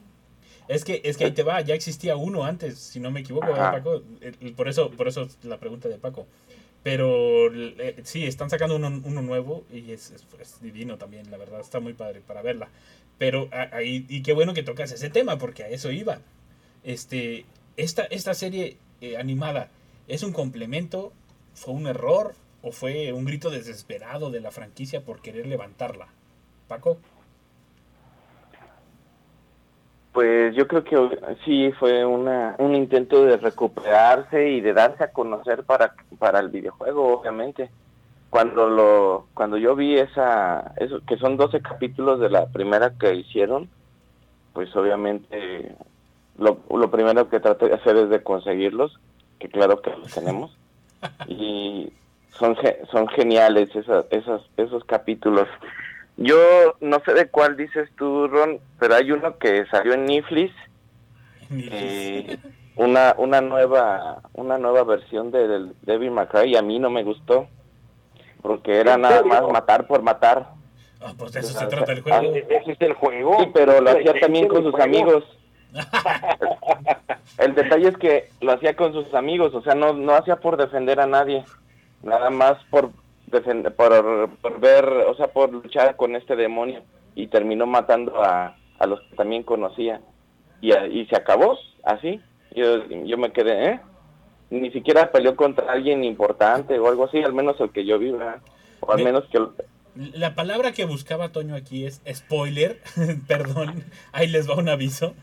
[0.67, 3.45] Es que, es que ahí te va, ya existía uno antes, si no me equivoco,
[3.47, 3.71] ¿verdad, Ajá.
[3.78, 4.01] Paco?
[4.58, 6.25] Por eso, por eso la pregunta de Paco.
[6.82, 11.38] Pero eh, sí, están sacando uno, uno nuevo y es, es- es divino también, la
[11.38, 12.67] verdad, está muy padre para verla.
[13.17, 16.19] Pero ahí, y qué bueno que tocas ese tema, porque a eso iba.
[16.84, 17.45] Este,
[17.78, 19.69] esta, esta serie eh, animada,
[20.08, 21.13] ¿es un complemento?
[21.54, 22.34] ¿Fue un error?
[22.62, 26.08] ¿O fue un grito desesperado de la franquicia por querer levantarla?
[26.67, 26.97] Paco.
[30.12, 35.12] Pues yo creo que sí fue una, un intento de recuperarse y de darse a
[35.12, 37.69] conocer para, para el videojuego, obviamente.
[38.36, 43.15] Cuando lo cuando yo vi esa eso que son 12 capítulos de la primera que
[43.15, 43.69] hicieron,
[44.52, 45.74] pues obviamente
[46.38, 49.00] lo, lo primero que traté de hacer es de conseguirlos,
[49.39, 50.52] que claro que los tenemos.
[51.30, 51.93] Y
[52.38, 52.58] son
[52.91, 55.48] son geniales esas, esas esos capítulos.
[56.17, 56.36] Yo
[56.82, 60.54] no sé de cuál dices tú, Ron, pero hay uno que salió en Netflix,
[61.71, 62.38] eh,
[62.76, 67.04] una una nueva una nueva versión de- del May Cry y a mí no me
[67.04, 67.48] gustó
[68.45, 70.49] porque era ¿En nada más matar por matar.
[71.01, 72.34] Ah, pues de eso se trata el juego.
[72.36, 73.38] ¿Ese es el juego?
[73.39, 74.84] Sí, pero lo hacía ¿Ese también con sus juego?
[74.86, 75.23] amigos.
[77.38, 80.55] El detalle es que lo hacía con sus amigos, o sea, no no hacía por
[80.58, 81.43] defender a nadie,
[82.01, 82.91] nada más por
[83.27, 86.81] defender, por, por ver, o sea, por luchar con este demonio
[87.13, 89.99] y terminó matando a, a los que también conocía
[90.62, 92.21] y, a- y se acabó así.
[92.51, 93.79] Yo yo me quedé, ¿eh?
[94.49, 98.12] Ni siquiera peleó contra alguien importante o algo así, al menos el que yo vi,
[98.12, 98.38] ¿verdad?
[98.79, 99.39] O al menos que
[100.13, 102.79] La palabra que buscaba Toño aquí es spoiler.
[103.27, 105.15] Perdón, ahí les va un aviso.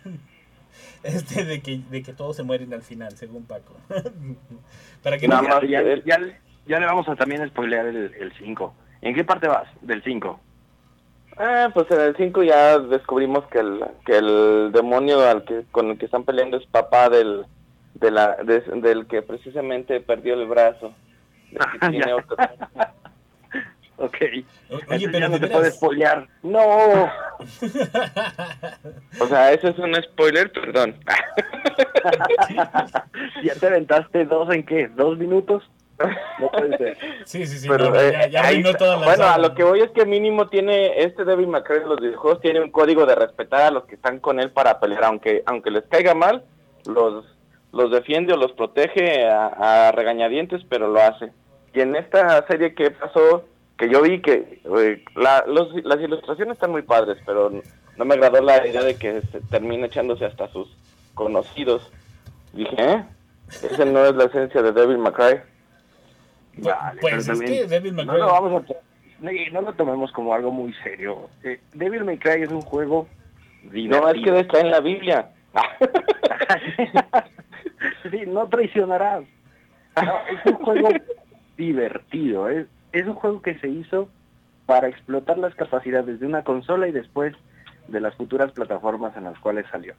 [1.04, 3.74] Este de que, de que todos se mueren al final, según Paco.
[5.02, 8.32] Para que no Nada más ya, ya, le- ya le vamos a también spoilear el
[8.38, 8.74] 5.
[9.02, 10.40] ¿En qué parte vas del 5?
[11.38, 15.90] Ah, pues en el 5 ya descubrimos que el, que el demonio al que con
[15.90, 17.46] el que están peleando es papá del
[17.94, 20.94] de la de- del que precisamente perdió el brazo.
[21.90, 22.36] Tiene otro.
[23.98, 24.16] Ok.
[24.88, 25.76] Oye, pero no de te puedes veras.
[25.76, 26.26] spoilear.
[26.42, 26.58] No.
[29.20, 30.96] O sea, eso es un spoiler, perdón.
[33.44, 34.88] ¿Ya te aventaste dos en qué?
[34.88, 35.62] ¿Dos minutos?
[36.40, 36.98] No puede ser.
[37.24, 37.68] Sí, sí, sí.
[37.68, 38.78] Pero, no, no, eh, ya, ya ahí arruinó está.
[38.78, 41.76] toda la bueno, a lo que voy es que mínimo tiene este Devil May Cry
[41.76, 44.80] en los videojuegos tiene un código de respetar a los que están con él para
[44.80, 46.44] pelear, aunque aunque les caiga mal,
[46.86, 47.24] los
[47.72, 51.32] los defiende o los protege a, a regañadientes, pero lo hace.
[51.74, 53.44] Y en esta serie que pasó,
[53.78, 57.50] que yo vi que eh, la- los- las ilustraciones están muy padres, pero
[57.96, 60.68] no me agradó la idea de que se termine echándose hasta sus
[61.14, 61.90] conocidos.
[62.52, 63.04] Dije, ¿eh?
[63.48, 65.40] Esa no es la esencia de Devil May Cry.
[67.00, 68.74] Pues- es que Devil May no lo vamos a
[69.20, 71.28] no, no lo tomemos como algo muy serio.
[71.44, 73.06] Eh, Devil May Cry es un juego
[73.70, 75.30] No, es que está en la Biblia.
[78.10, 79.24] sí, no traicionarás.
[79.96, 80.88] Es un juego
[81.56, 82.48] divertido.
[82.48, 84.08] Es, es un juego que se hizo
[84.66, 87.34] para explotar las capacidades de una consola y después
[87.88, 89.94] de las futuras plataformas en las cuales salió.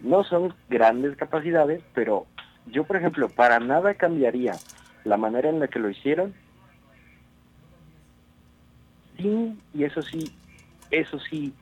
[0.00, 2.26] No son grandes capacidades, pero
[2.66, 4.54] yo, por ejemplo, para nada cambiaría
[5.04, 6.34] la manera en la que lo hicieron
[9.16, 10.32] sin, y eso sí,
[10.90, 11.52] eso sí,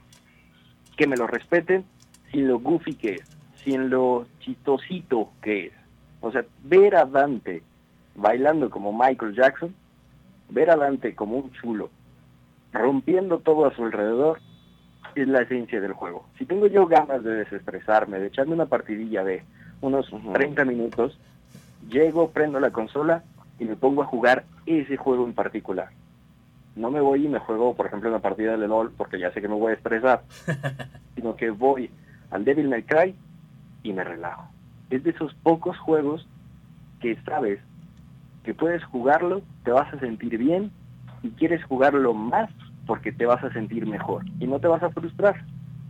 [0.97, 1.85] que me lo respeten,
[2.31, 5.73] sin lo goofy que es, sin lo chistosito que es.
[6.21, 7.63] O sea, ver a Dante
[8.15, 9.75] bailando como Michael Jackson,
[10.51, 11.91] ver a Dante como un chulo,
[12.73, 14.41] rompiendo todo a su alrededor,
[15.15, 16.27] es la esencia del juego.
[16.39, 19.43] Si tengo yo ganas de desestresarme, de echarme una partidilla de
[19.81, 20.33] unos Ujú.
[20.33, 21.19] 30 minutos,
[21.89, 23.25] llego, prendo la consola
[23.59, 25.89] y me pongo a jugar ese juego en particular.
[26.77, 29.41] No me voy y me juego, por ejemplo, una partida de LOL porque ya sé
[29.41, 30.23] que me voy a estresar,
[31.15, 31.91] sino que voy
[32.31, 33.15] al Devil May Cry
[33.83, 34.49] y me relajo.
[34.91, 36.27] Es de esos pocos juegos
[37.01, 37.61] que sabes
[38.45, 40.71] que puedes jugarlo, te vas a sentir bien
[41.23, 42.51] y quieres jugarlo más
[42.87, 45.45] porque te vas a sentir mejor y no te vas a frustrar.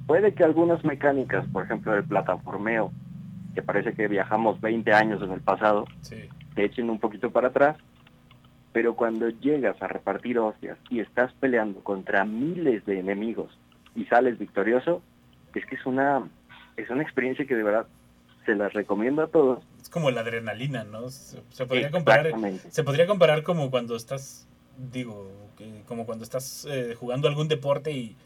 [0.07, 2.91] Puede que algunas mecánicas, por ejemplo el plataformeo,
[3.55, 6.17] que parece que viajamos 20 años en el pasado, Sí.
[6.55, 7.77] te echen un poquito para atrás,
[8.73, 13.57] pero cuando llegas a repartir hostias y estás peleando contra miles de enemigos
[13.97, 15.03] y sales victorioso,
[15.55, 16.23] es que es una
[16.77, 17.87] es una experiencia que de verdad
[18.47, 19.63] se las recomiendo a todos.
[19.81, 21.11] Es como la adrenalina, ¿no?
[21.11, 22.33] Se, se podría comparar.
[22.71, 24.47] Se podría comparar como cuando estás,
[24.93, 25.31] digo,
[25.87, 28.17] como cuando estás eh, jugando algún deporte y,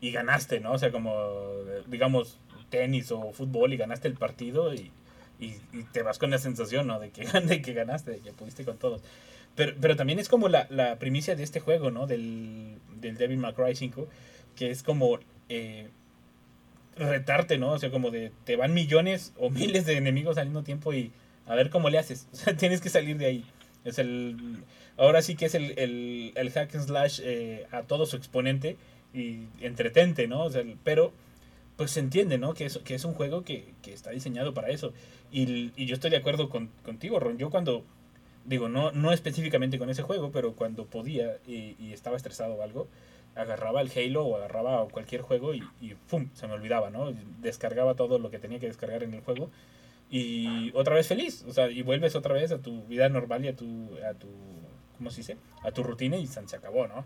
[0.00, 0.72] y ganaste, ¿no?
[0.72, 2.38] O sea, como, eh, digamos,
[2.68, 4.90] tenis o fútbol y ganaste el partido y,
[5.38, 6.98] y, y te vas con la sensación, ¿no?
[7.00, 9.02] De que, de que ganaste, de que pudiste con todos.
[9.56, 12.06] Pero, pero también es como la, la primicia de este juego, ¿no?
[12.06, 14.08] Del, del Devil May Cry 5,
[14.56, 15.88] que es como eh,
[16.96, 17.72] retarte, ¿no?
[17.72, 21.12] O sea, como de te van millones o miles de enemigos al mismo tiempo y
[21.46, 22.26] a ver cómo le haces.
[22.32, 23.44] O sea, tienes que salir de ahí.
[23.84, 24.36] Es el,
[24.96, 28.76] ahora sí que es el, el, el hack and slash eh, a todo su exponente
[29.14, 30.44] y entretente, ¿no?
[30.44, 31.12] O sea, pero
[31.76, 32.52] pues se entiende, ¿no?
[32.52, 34.92] Que es, que es un juego que, que está diseñado para eso.
[35.32, 37.38] Y, y yo estoy de acuerdo con, contigo, Ron.
[37.38, 37.84] Yo cuando,
[38.44, 42.62] digo, no, no específicamente con ese juego, pero cuando podía y, y estaba estresado o
[42.62, 42.86] algo,
[43.36, 46.28] agarraba el Halo o agarraba cualquier juego y, y ¡pum!
[46.34, 47.12] se me olvidaba, ¿no?
[47.40, 49.50] Descargaba todo lo que tenía que descargar en el juego
[50.10, 53.48] y otra vez feliz, o sea, y vuelves otra vez a tu vida normal y
[53.48, 54.28] a tu, a tu
[54.98, 55.36] ¿cómo se dice?
[55.62, 57.04] A tu rutina y se acabó, ¿no?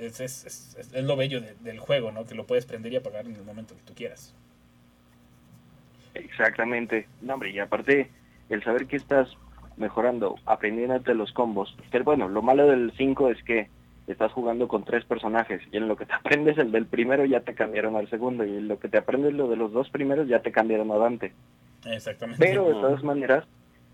[0.00, 2.24] Es, es, es- lo bello de- del juego, ¿no?
[2.24, 4.34] Que lo puedes prender y apagar en el momento que tú quieras.
[6.14, 7.06] Exactamente.
[7.20, 8.10] No, hombre, y aparte,
[8.48, 9.28] el saber que estás
[9.76, 11.76] mejorando, aprendiéndote los combos.
[11.90, 13.68] Que bueno, lo malo del 5 es que
[14.12, 17.40] estás jugando con tres personajes y en lo que te aprendes el del primero ya
[17.40, 20.28] te cambiaron al segundo y en lo que te aprendes lo de los dos primeros
[20.28, 21.32] ya te cambiaron a Dante.
[21.86, 22.44] Exactamente.
[22.44, 23.44] Pero de todas maneras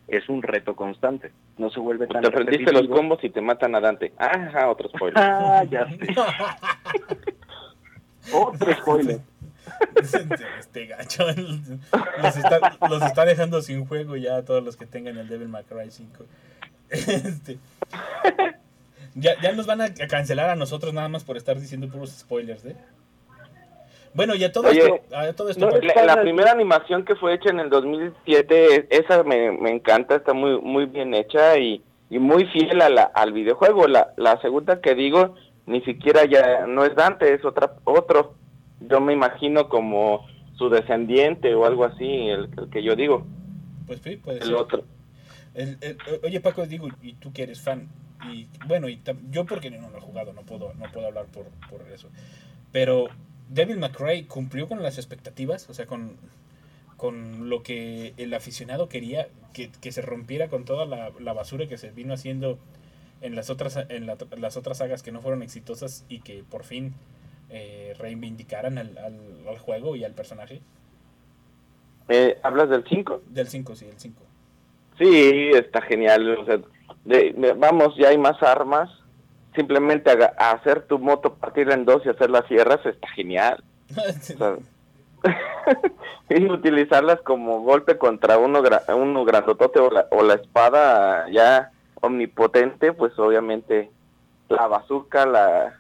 [0.08, 1.32] es un reto constante.
[1.58, 4.12] No se vuelve tan Te aprendiste los combos y te matan a Dante.
[4.16, 5.14] Ajá, otro spoiler.
[5.18, 5.98] Ah, ya sé.
[8.30, 9.20] Otro spoiler.
[10.58, 11.24] este gacho
[12.22, 15.48] los está, los está dejando sin juego ya a todos los que tengan el Devil
[15.48, 16.24] May Cry 5.
[16.90, 17.58] Este,
[19.14, 22.64] ya, ya nos van a cancelar a nosotros nada más por estar diciendo puros spoilers,
[22.64, 22.76] ¿eh?
[24.14, 27.14] Bueno, y a todo Oye, esto, a todo esto No, la, la primera animación que
[27.14, 31.82] fue hecha en el 2007, esa me, me encanta, está muy muy bien hecha y,
[32.11, 33.86] y muy fiel a la, al videojuego.
[33.86, 35.34] La, la segunda que digo,
[35.66, 38.34] ni siquiera ya no es Dante, es otra otro.
[38.80, 43.26] Yo me imagino como su descendiente o algo así, el, el que yo digo,
[43.86, 44.54] pues sí, puede el ser.
[44.54, 44.84] otro.
[45.54, 47.88] El- el- oye Paco, digo, y tú que eres fan,
[48.26, 49.00] y bueno, y
[49.30, 52.08] yo porque no lo he jugado, no puedo, no puedo hablar por, por eso.
[52.72, 53.08] Pero
[53.48, 56.16] Devil Cry cumplió con las expectativas, o sea, con,
[56.96, 61.66] con lo que el aficionado quería, que, que se rompiera con toda la, la basura
[61.66, 62.58] que se vino haciendo
[63.20, 66.64] en las otras, en la- las otras sagas que no fueron exitosas y que por
[66.64, 66.94] fin
[67.50, 70.60] eh, reivindicaran al, al, al juego y al personaje.
[72.08, 73.22] Eh, ¿Hablas del 5?
[73.28, 74.22] Del 5, sí, el 5.
[74.98, 76.36] Sí, está genial.
[76.38, 76.58] o sea,
[77.05, 78.91] de- de- vamos, ya hay más armas.
[79.55, 83.62] Simplemente hacer tu moto, partirla en dos y hacer las sierras está genial.
[86.30, 91.70] Y utilizarlas como golpe contra uno, gra- uno grandotote o la, o la espada ya
[92.03, 93.91] omnipotente, pues obviamente
[94.51, 95.78] la bazooka, la...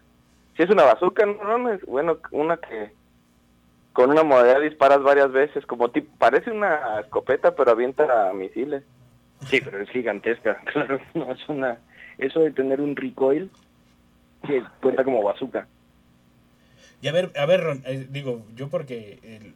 [0.56, 2.92] Si es una bazooka, no, no es bueno, una que
[3.92, 8.82] con una modalidad disparas varias veces, como tipo, parece una escopeta, pero avienta misiles.
[9.46, 11.00] Sí, pero es gigantesca, claro.
[11.14, 11.78] No es una.
[12.18, 13.50] Eso de tener un recoil
[14.46, 15.66] que cuenta como bazooka.
[17.00, 19.52] Y a ver, a ver, Ron, eh, digo, yo porque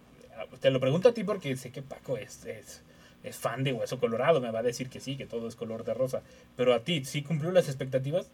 [0.61, 2.85] te lo pregunto a ti porque sé que Paco es, es,
[3.25, 5.85] es fan de Hueso Colorado, me va a decir que sí, que todo es color
[5.85, 6.23] de rosa.
[6.57, 8.31] Pero a ti, ¿sí cumplió las expectativas?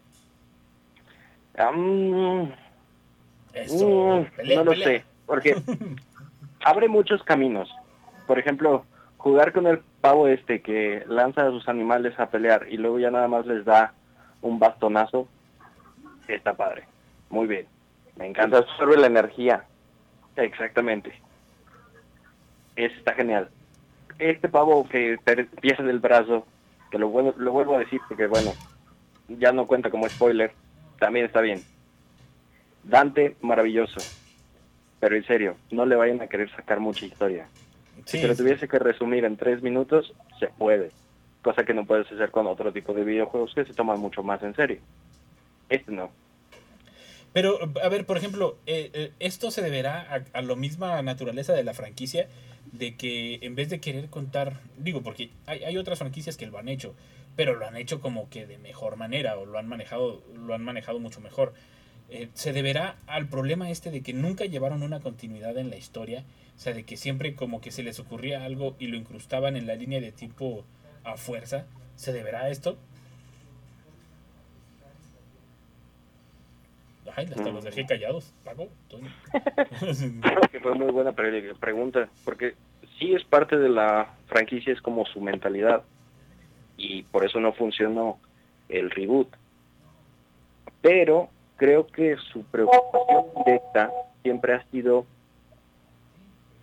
[3.54, 4.88] Eso, mm, pelea, no lo pelea.
[4.88, 5.56] sé, porque
[6.64, 7.68] abre muchos caminos.
[8.26, 8.84] Por ejemplo,
[9.16, 13.10] jugar con el pavo este que lanza a sus animales a pelear y luego ya
[13.10, 13.92] nada más les da
[14.42, 15.28] un bastonazo,
[16.28, 16.84] está padre.
[17.30, 17.66] Muy bien.
[18.16, 18.58] Me encanta.
[18.58, 19.64] Absorbe la energía.
[20.36, 21.12] Exactamente.
[22.76, 23.48] Está genial.
[24.18, 25.18] Este pavo que
[25.60, 26.46] pierde el brazo,
[26.90, 28.52] que lo, vuelvo- lo vuelvo a decir porque, bueno,
[29.28, 30.52] ya no cuenta como spoiler,
[30.98, 31.64] también está bien.
[32.84, 34.00] Dante, maravilloso.
[35.00, 37.46] Pero en serio, no le vayan a querer sacar mucha historia.
[38.04, 40.90] Sí, si te lo tuviese que resumir en tres minutos, se puede.
[41.42, 44.42] Cosa que no puedes hacer con otro tipo de videojuegos que se toman mucho más
[44.42, 44.78] en serio.
[45.68, 46.10] Este no.
[47.32, 51.52] Pero, a ver, por ejemplo, eh, eh, esto se deberá a, a la misma naturaleza
[51.52, 52.26] de la franquicia,
[52.72, 56.58] de que en vez de querer contar, digo, porque hay, hay otras franquicias que lo
[56.58, 56.94] han hecho,
[57.36, 60.64] pero lo han hecho como que de mejor manera o lo han manejado, lo han
[60.64, 61.54] manejado mucho mejor.
[62.10, 66.24] Eh, se deberá al problema este de que nunca llevaron una continuidad en la historia,
[66.58, 69.68] o sea, de que siempre como que se les ocurría algo y lo incrustaban en
[69.68, 70.64] la línea de tipo
[71.04, 71.66] a fuerza.
[71.94, 72.76] ¿Se deberá a esto?
[77.14, 78.66] Ay, hasta los dejé callados, Paco.
[78.88, 79.08] Tony.
[80.20, 82.56] Creo que fue muy buena pre- pregunta, porque
[82.98, 85.84] sí es parte de la franquicia, es como su mentalidad,
[86.76, 88.18] y por eso no funcionó
[88.68, 89.28] el reboot.
[90.82, 93.92] Pero creo que su preocupación directa
[94.22, 95.06] siempre ha sido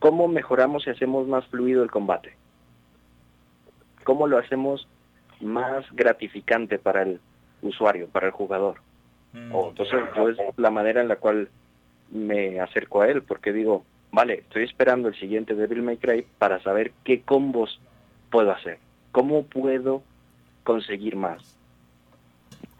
[0.06, 2.36] cómo mejoramos y hacemos más fluido el combate.
[4.04, 4.88] cómo lo hacemos
[5.42, 7.20] más gratificante para el
[7.64, 8.76] usuario, para el jugador.
[9.34, 11.50] Mm, O, entonces, yo es la manera en la cual
[12.12, 16.62] me acerco a él, porque digo, vale, estoy esperando el siguiente Devil May Cry para
[16.62, 17.82] saber qué combos
[18.30, 18.78] puedo hacer,
[19.12, 20.04] cómo puedo
[20.64, 21.58] conseguir más.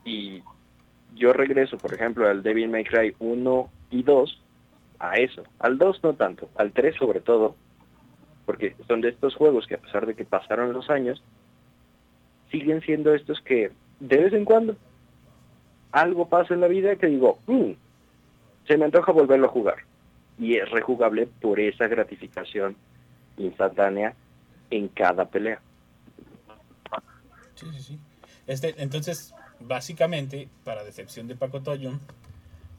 [0.04, 0.44] Y
[1.16, 4.45] yo regreso, por ejemplo, al Devil May Cry 1 y 2
[5.00, 5.44] a eso.
[5.60, 7.56] Al 2 no tanto, al 3 sobre todo,
[8.46, 11.24] porque son de estos juegos que a pesar de que pasaron los años,
[12.52, 14.76] siguen siendo estos que de vez en cuando
[15.92, 17.72] algo pasa en la vida que digo, "Mm,
[18.68, 19.78] se me antoja volverlo a jugar.
[20.38, 22.76] Y es rejugable por esa gratificación
[23.38, 24.14] instantánea
[24.70, 25.62] en cada pelea.
[27.56, 28.00] Sí, sí, sí.
[28.48, 31.94] Este, entonces, básicamente, para decepción de Paco Toyo,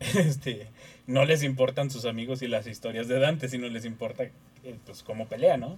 [0.17, 0.69] este,
[1.07, 5.03] no les importan sus amigos y las historias de Dante, sino les importa eh, pues
[5.03, 5.77] cómo pelea, ¿no?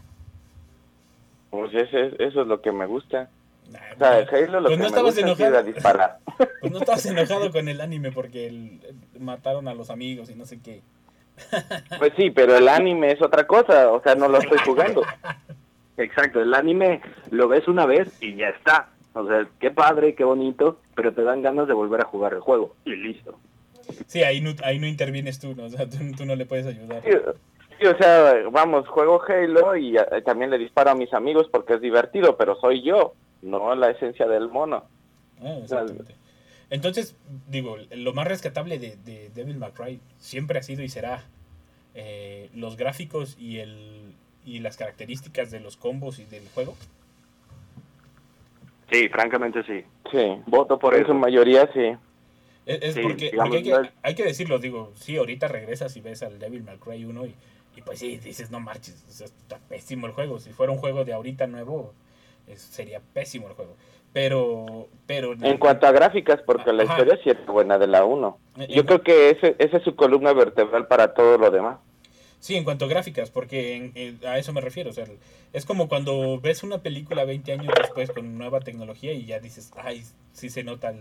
[1.51, 3.31] Pues ese- eso es lo que me gusta.
[3.71, 5.63] Nah, O sea, pues, Halo lo pues que no me estabas gusta enojado.
[5.63, 6.19] disparar.
[6.61, 8.81] Pues no estabas enojado con el anime porque el-
[9.19, 10.83] mataron a los amigos y no sé qué.
[11.99, 15.03] Pues sí, pero el anime es otra cosa, o sea, no lo estoy jugando.
[15.97, 17.01] Exacto, el anime
[17.31, 18.89] lo ves una vez y ya está.
[19.15, 22.41] O sea, qué padre, qué bonito, pero te dan ganas de volver a jugar el
[22.41, 23.39] juego y listo.
[24.07, 25.65] Sí, ahí no, ahí no intervienes tú, ¿no?
[25.65, 27.03] O sea, tú, tú no le puedes ayudar.
[27.05, 27.11] Sí,
[27.81, 31.75] sí, o sea, vamos, juego Halo y eh, también le disparo a mis amigos porque
[31.75, 34.85] es divertido, pero soy yo, no la esencia del mono.
[35.43, 36.15] Ah, exactamente.
[36.71, 37.17] Entonces,
[37.49, 41.23] digo, lo más rescatable de, de Devil May Cry siempre ha sido y será
[41.95, 44.15] eh, los gráficos y el
[44.45, 46.75] y las características de los combos y del juego.
[48.91, 49.85] Sí, francamente sí.
[50.11, 51.13] Sí, Voto por en eso.
[51.13, 51.93] su mayoría sí.
[52.69, 55.49] Es, Sí, porque, digamos, porque hay, no que, es- hay que decirlo, digo, sí, ahorita
[55.49, 57.35] regresas y ves al Devil May Cry 1 y,
[57.77, 60.39] y pues sí, dices, no marches, o sea, está pésimo el juego.
[60.39, 61.95] Si fuera un juego de ahorita nuevo,
[62.47, 63.75] es- sería pésimo el juego.
[64.13, 65.33] Pero, pero...
[65.41, 68.39] En cuanto a gráficas, porque la historia sí es buena de la 1.
[68.57, 71.79] En- Yo creo que ese, esa es su columna vertebral para todo lo demás.
[72.41, 74.91] Sí, en cuanto a gráficas, porque en- en- a eso me refiero.
[74.91, 75.05] O sea,
[75.53, 79.71] es como cuando ves una película 20 años después con nueva tecnología y ya dices,
[79.77, 81.01] ay, sí se nota el,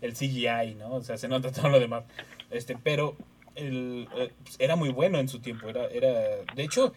[0.00, 0.94] el CGI, ¿no?
[0.94, 2.04] O sea, se nota todo lo demás.
[2.50, 3.16] Este, pero
[3.54, 5.68] el, eh, pues, era muy bueno en su tiempo.
[5.68, 6.08] Era, era,
[6.54, 6.92] de hecho,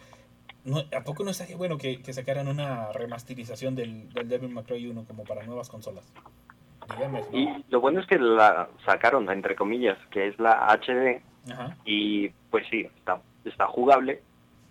[0.64, 4.64] no, ¿a poco no estaría bueno que, que sacaran una remasterización del, del Devil May
[4.64, 6.12] Cry 1 como para nuevas consolas?
[6.94, 7.20] Dígame.
[7.20, 7.38] ¿no?
[7.38, 11.76] Y lo bueno es que la sacaron, entre comillas, que es la HD, Ajá.
[11.84, 14.22] y pues sí, está, está jugable,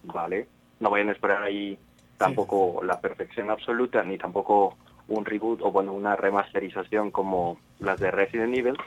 [0.03, 0.47] ¿vale?
[0.79, 1.77] No vayan a esperar ahí
[2.17, 4.77] tampoco la perfección absoluta, ni tampoco
[5.11, 8.77] un reboot o bueno, una remasterización como las de Resident Evil,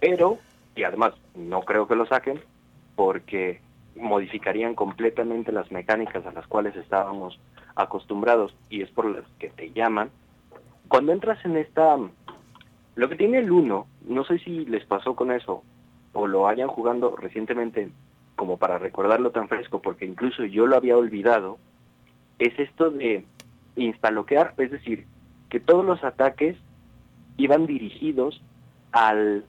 [0.00, 0.38] pero,
[0.74, 2.40] y además no creo que lo saquen,
[2.94, 3.60] porque
[3.94, 7.38] modificarían completamente las mecánicas a las cuales estábamos
[7.74, 10.10] acostumbrados y es por las que te llaman.
[10.88, 11.96] Cuando entras en esta...
[12.94, 15.62] Lo que tiene el 1, no sé si les pasó con eso,
[16.14, 17.90] o lo hayan jugando recientemente
[18.36, 21.58] como para recordarlo tan fresco, porque incluso yo lo había olvidado,
[22.38, 23.24] es esto de
[23.76, 25.06] instaloquear, es decir,
[25.48, 26.56] que todos los ataques
[27.36, 28.42] iban dirigidos
[28.92, 29.44] al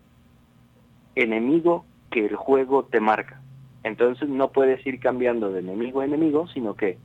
[1.16, 3.42] enemigo que el juego te marca.
[3.84, 6.98] Entonces no puedes ir cambiando de enemigo a enemigo, sino que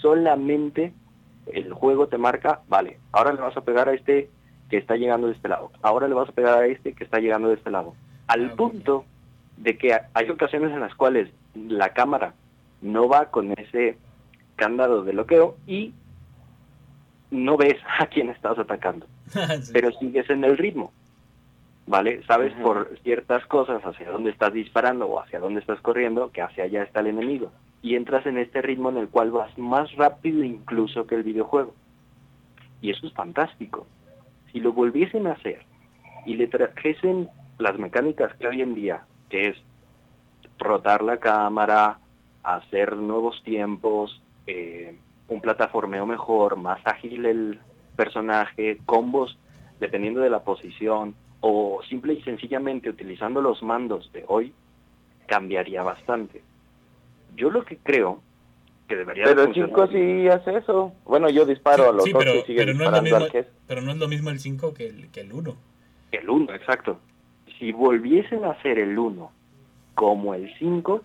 [0.00, 0.92] solamente
[1.46, 4.30] el juego te marca, vale, ahora le vas a pegar a este
[4.68, 7.18] que está llegando de este lado, ahora le vas a pegar a este que está
[7.20, 7.94] llegando de este lado.
[8.26, 9.04] Al punto
[9.56, 12.34] de que hay ocasiones en las cuales la cámara
[12.82, 13.96] no va con ese
[14.56, 15.94] candado de bloqueo y
[17.30, 19.06] no ves a quién estás atacando,
[19.72, 20.92] pero sigues en el ritmo,
[21.86, 22.22] ¿vale?
[22.26, 26.64] Sabes por ciertas cosas hacia dónde estás disparando o hacia dónde estás corriendo que hacia
[26.64, 27.52] allá está el enemigo
[27.82, 31.74] y entras en este ritmo en el cual vas más rápido incluso que el videojuego.
[32.80, 33.86] Y eso es fantástico.
[34.52, 35.62] Si lo volviesen a hacer
[36.26, 39.56] y le trajesen las mecánicas que hoy en día, que es
[40.58, 41.98] rotar la cámara,
[42.42, 44.96] hacer nuevos tiempos, eh,
[45.28, 47.60] un plataformeo mejor, más ágil el
[47.96, 49.38] personaje, combos
[49.80, 54.52] dependiendo de la posición, o simple y sencillamente utilizando los mandos de hoy,
[55.26, 56.42] cambiaría bastante.
[57.36, 58.20] Yo lo que creo
[58.88, 60.92] que debería de Pero el funcionar 5 sí hace eso.
[61.04, 63.02] Bueno, yo disparo a los Sí, dos pero, y siguen pero no es lo disparando
[63.02, 63.46] mismo, al que es.
[63.66, 65.56] pero no es lo mismo el 5 que el, que el 1.
[66.12, 66.98] El 1, exacto.
[67.58, 69.30] Si volviesen a hacer el 1
[69.94, 71.02] como el 5,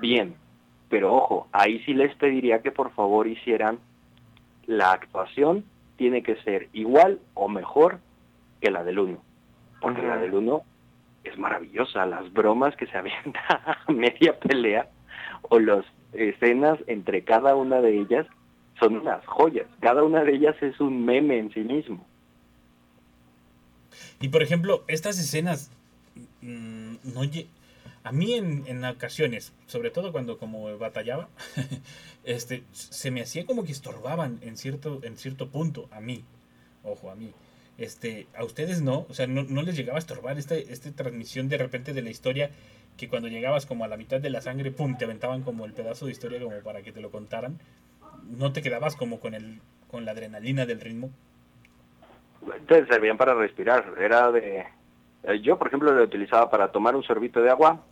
[0.00, 0.34] bien.
[0.88, 3.78] Pero ojo, ahí sí les pediría que por favor hicieran
[4.66, 5.64] la actuación
[5.96, 8.00] tiene que ser igual o mejor
[8.60, 9.18] que la del 1.
[9.80, 10.62] Porque la del 1
[11.24, 12.06] es maravillosa.
[12.06, 13.40] Las bromas que se avienta
[13.86, 14.88] a media pelea
[15.42, 18.26] o las escenas entre cada una de ellas
[18.78, 19.66] son unas joyas.
[19.80, 22.04] Cada una de ellas es un meme en sí mismo.
[24.20, 25.70] Y por ejemplo, estas escenas,
[26.42, 27.24] mm, no
[28.06, 31.28] a mí en, en ocasiones, sobre todo cuando como batallaba,
[32.24, 36.24] este, se me hacía como que estorbaban en cierto, en cierto punto, a mí,
[36.84, 37.32] ojo, a mí.
[37.78, 41.48] Este, a ustedes no, o sea, no, no les llegaba a estorbar esta, esta transmisión
[41.48, 42.50] de repente de la historia
[42.96, 45.72] que cuando llegabas como a la mitad de la sangre, pum, te aventaban como el
[45.74, 47.58] pedazo de historia como para que te lo contaran.
[48.30, 51.10] No te quedabas como con el con la adrenalina del ritmo.
[52.56, 53.94] Entonces servían para respirar.
[53.98, 54.64] Era de...
[55.24, 57.84] eh, Yo, por ejemplo, lo utilizaba para tomar un sorbito de agua,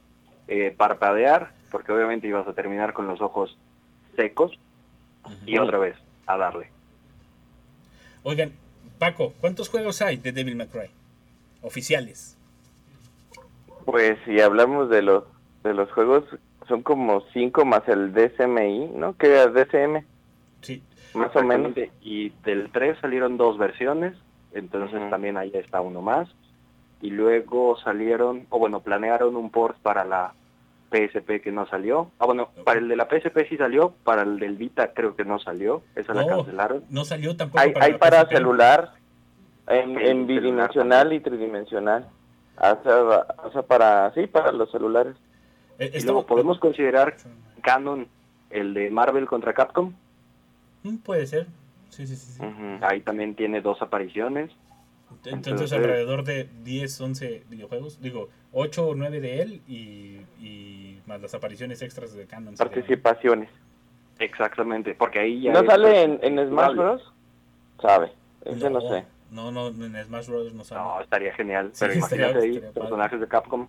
[0.49, 3.57] eh, parpadear, porque obviamente ibas a terminar con los ojos
[4.17, 4.59] secos,
[5.47, 6.69] y otra vez, a darle.
[8.23, 8.53] Oigan,
[8.99, 10.91] Paco, ¿cuántos juegos hay de Devil May Cry?
[11.63, 12.37] Oficiales.
[13.85, 15.25] Pues si hablamos de los
[15.63, 16.25] de los juegos,
[16.69, 19.17] son como cinco más el DSMI, ¿no?
[19.17, 20.05] ¿Qué era DSM?
[20.61, 20.83] Sí.
[21.15, 21.73] Más o menos.
[22.03, 24.15] Y del 3 salieron dos versiones,
[24.53, 26.29] entonces también ahí está uno más.
[27.05, 30.33] Y luego salieron, o bueno, planearon un port para la
[30.91, 32.11] PSP que no salió.
[32.19, 35.25] Ah, bueno, para el de la PSP sí salió, para el del Vita creo que
[35.27, 36.85] no salió, esa la No, cancelaron.
[36.89, 38.33] no salió tampoco Hay, para hay la para PSP.
[38.37, 38.93] celular,
[39.67, 42.09] en, en bidimensional y tridimensional.
[42.57, 45.15] O sea, o sea, para, sí, para los celulares.
[45.79, 47.17] Eh, Y luego podemos considerar
[47.63, 48.09] canon
[48.49, 49.93] el de Marvel contra Capcom.
[50.85, 51.49] Mm, Puede ser.
[51.91, 52.33] Sí, sí, sí.
[52.39, 52.43] sí.
[52.81, 54.51] Ahí también tiene dos apariciones.
[55.25, 58.01] Entonces, Entonces- alrededor de 10, 11 videojuegos.
[58.01, 62.55] Digo, 8 o 9 de él y, y más las apariciones extras de Canon.
[62.57, 63.49] Participaciones.
[64.19, 65.53] Exactamente, porque ahí ya...
[65.53, 66.77] ¿No sale en, en Smash.
[66.77, 67.13] Bros?
[67.83, 68.13] Sabe,
[68.45, 69.05] ese no, sé.
[69.31, 70.55] No, no, en Smash Bros.
[70.55, 70.81] no sale.
[70.81, 71.71] No, estaría genial.
[71.73, 72.81] Sí, pero estaría- imagínate ahí estaría padre.
[72.81, 73.69] personajes de Capcom,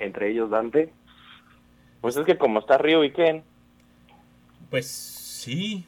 [0.00, 0.92] entre ellos Dante.
[2.00, 3.42] Pues es que como está Ryu y Ken,
[4.70, 5.86] Pues sí.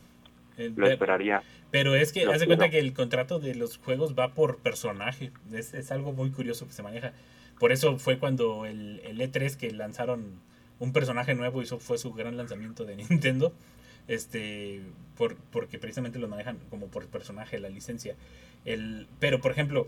[0.59, 1.43] Eh, Lo esperaría.
[1.71, 5.31] Pero es que, de cuenta que el contrato de los juegos va por personaje.
[5.53, 7.13] Es, es algo muy curioso que se maneja.
[7.59, 10.41] Por eso fue cuando el, el E3 que lanzaron
[10.79, 13.53] un personaje nuevo y eso fue su gran lanzamiento de Nintendo.
[14.07, 14.81] Este,
[15.17, 18.17] por, porque precisamente lo manejan como por personaje la licencia.
[18.65, 19.87] El, pero, por ejemplo,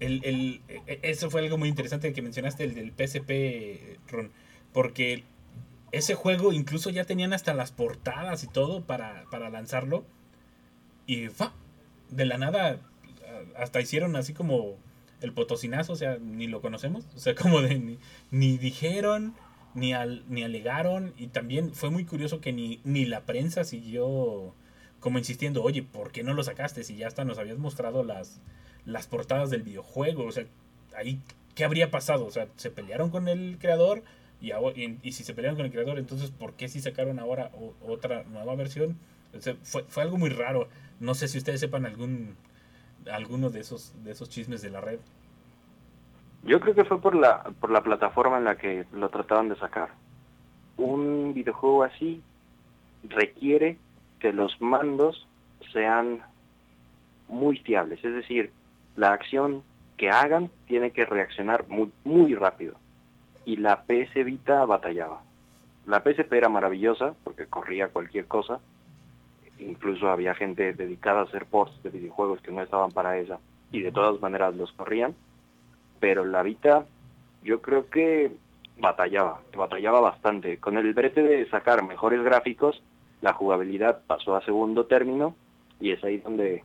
[0.00, 4.30] el, el, e- eso fue algo muy interesante que mencionaste, el del PSP, Ron.
[4.72, 5.24] Porque
[5.96, 10.04] ese juego incluso ya tenían hasta las portadas y todo para, para lanzarlo.
[11.06, 11.28] Y
[12.10, 12.80] de la nada
[13.56, 14.76] hasta hicieron así como
[15.20, 17.98] el potosinazo, o sea, ni lo conocemos, o sea, como de ni,
[18.30, 19.34] ni dijeron,
[19.74, 24.54] ni, al, ni alegaron, y también fue muy curioso que ni, ni la prensa siguió
[25.00, 28.40] como insistiendo, oye, ¿por qué no lo sacaste si ya hasta nos habías mostrado las,
[28.86, 30.24] las portadas del videojuego?
[30.24, 30.46] O sea,
[30.96, 31.20] ahí,
[31.54, 32.24] ¿qué habría pasado?
[32.24, 34.02] O sea, se pelearon con el creador
[34.52, 37.50] y, si se pelearon con el creador, entonces, ¿por qué si sacaron ahora
[37.86, 38.96] otra nueva versión?
[39.62, 40.68] Fue, fue algo muy raro.
[41.00, 42.36] No sé si ustedes sepan algún
[43.10, 44.98] alguno de esos de esos chismes de la red.
[46.44, 49.56] Yo creo que fue por la, por la plataforma en la que lo trataban de
[49.56, 49.90] sacar.
[50.76, 52.22] Un videojuego así
[53.08, 53.78] requiere
[54.18, 55.26] que los mandos
[55.72, 56.20] sean
[57.28, 58.52] muy fiables, es decir,
[58.96, 59.62] la acción
[59.96, 62.74] que hagan tiene que reaccionar muy, muy rápido.
[63.44, 65.22] Y la PS Vita batallaba.
[65.86, 68.60] La PSP era maravillosa porque corría cualquier cosa.
[69.58, 73.38] Incluso había gente dedicada a hacer ports de videojuegos que no estaban para esa.
[73.70, 75.14] Y de todas maneras los corrían
[76.04, 76.84] pero la Vita
[77.42, 78.30] yo creo que
[78.78, 80.58] batallaba, batallaba bastante.
[80.58, 82.82] Con el brete de sacar mejores gráficos,
[83.22, 85.34] la jugabilidad pasó a segundo término
[85.80, 86.62] y es ahí donde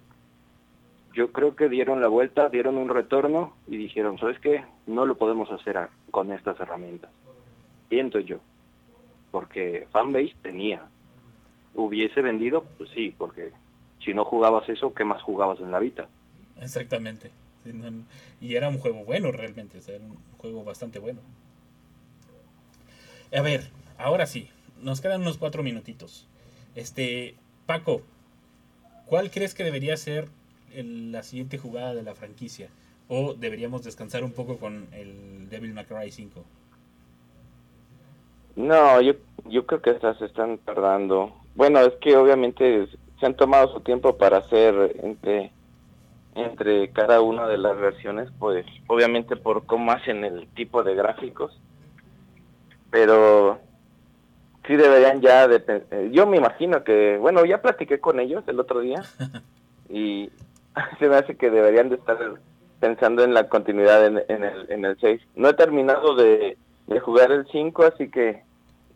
[1.13, 4.63] yo creo que dieron la vuelta, dieron un retorno y dijeron, ¿sabes qué?
[4.87, 7.11] No lo podemos hacer con estas herramientas.
[7.89, 8.37] Siento yo,
[9.31, 10.83] porque fanbase tenía.
[11.73, 12.65] ¿Hubiese vendido?
[12.77, 13.51] Pues sí, porque
[14.03, 16.07] si no jugabas eso, ¿qué más jugabas en la Vita?
[16.61, 17.31] Exactamente.
[18.41, 21.19] Y era un juego bueno realmente, o sea, era un juego bastante bueno.
[23.35, 24.49] A ver, ahora sí,
[24.81, 26.27] nos quedan unos cuatro minutitos.
[26.75, 27.35] Este,
[27.65, 28.01] Paco,
[29.05, 30.29] ¿cuál crees que debería ser
[30.73, 32.69] el- la siguiente jugada de la franquicia?
[33.07, 36.43] ¿O deberíamos descansar un poco con el Devil May Cry 5?
[38.55, 39.13] No, yo,
[39.45, 41.33] yo creo que estas se están tardando.
[41.55, 42.87] Bueno, es que obviamente
[43.19, 45.51] se han tomado su tiempo para hacer entre
[46.35, 51.59] entre cada una de las versiones, pues obviamente por cómo hacen el tipo de gráficos.
[52.91, 53.59] Pero
[54.65, 58.59] sí deberían ya de eh, yo me imagino que, bueno, ya platiqué con ellos el
[58.59, 59.03] otro día
[59.89, 60.29] y
[60.99, 62.17] se me hace que deberían de estar
[62.79, 65.21] pensando en la continuidad en, en el, en el 6.
[65.35, 66.57] No he terminado de,
[66.87, 68.43] de jugar el 5, así que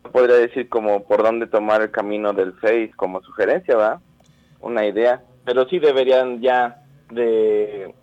[0.02, 4.00] no podría decir como por dónde tomar el camino del 6 como sugerencia, ¿va?
[4.64, 7.94] una idea, pero sí deberían ya de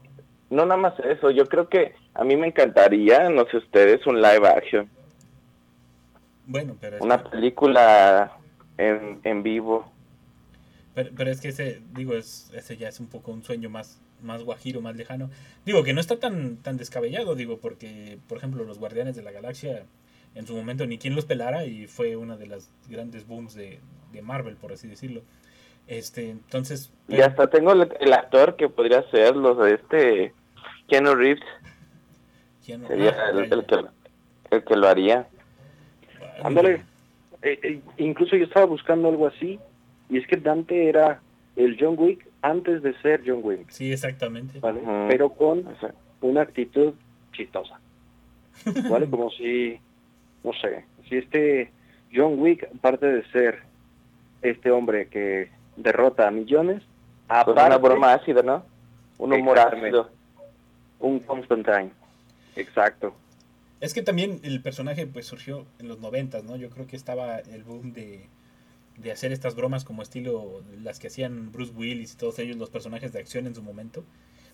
[0.49, 4.21] no nada más eso, yo creo que a mí me encantaría, no sé ustedes, un
[4.21, 4.89] live action,
[6.45, 8.31] Bueno, pero una película
[8.77, 9.91] en, en vivo.
[10.95, 14.01] Pero, pero es que ese, digo, es, ese ya es un poco un sueño más,
[14.21, 15.29] más guajiro, más lejano.
[15.65, 19.31] Digo, que no está tan, tan descabellado, digo, porque, por ejemplo, los Guardianes de la
[19.31, 19.85] Galaxia,
[20.35, 23.79] en su momento ni quien los pelara y fue una de las grandes booms de,
[24.13, 25.21] de Marvel, por así decirlo.
[25.87, 26.91] Este, entonces...
[27.09, 30.33] Y hasta tengo el, el actor que podría ser los de este
[30.87, 31.43] Keanu Reeves,
[32.65, 33.75] ¿quién- sería ah, el, que,
[34.51, 35.27] el que lo haría.
[36.19, 36.47] ya.
[36.47, 36.83] Ándale.
[37.41, 39.59] Eh, eh, incluso yo estaba buscando algo así,
[40.11, 41.21] y es que Dante era
[41.55, 44.59] el John Wick antes de ser John Wick, Sí, exactamente.
[44.59, 44.81] ¿vale?
[45.07, 45.63] Pero con
[46.19, 46.93] una actitud
[47.31, 47.79] chistosa,
[48.89, 49.09] ¿vale?
[49.09, 49.79] Como si,
[50.43, 51.71] no sé, si este
[52.13, 53.59] John Wick, aparte de ser
[54.41, 56.83] este hombre que derrota a millones,
[57.27, 58.65] con aparte una broma ácida, ¿no?
[59.17, 60.09] Un humor ácido.
[60.99, 61.91] un Constantine.
[62.57, 63.13] Exacto.
[63.79, 66.57] Es que también el personaje pues surgió en los noventas, ¿no?
[66.57, 68.25] Yo creo que estaba el boom de,
[68.97, 72.69] de hacer estas bromas como estilo las que hacían Bruce Willis y todos ellos, los
[72.69, 74.03] personajes de acción en su momento.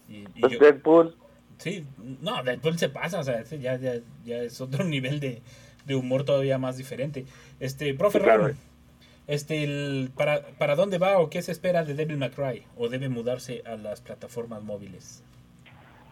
[0.07, 1.15] Y, y Pues yo- Deadpool,
[1.57, 1.85] sí,
[2.21, 5.41] no, Deadpool se pasa, o sea, ya, ya, ya es otro nivel de,
[5.85, 7.25] de humor todavía más diferente.
[7.59, 8.51] Este, profe Sí, claro.
[9.27, 12.63] Este, el, para, ¿para dónde va o qué se espera de Devil May Cry?
[12.77, 15.21] ¿O debe mudarse a las plataformas móviles?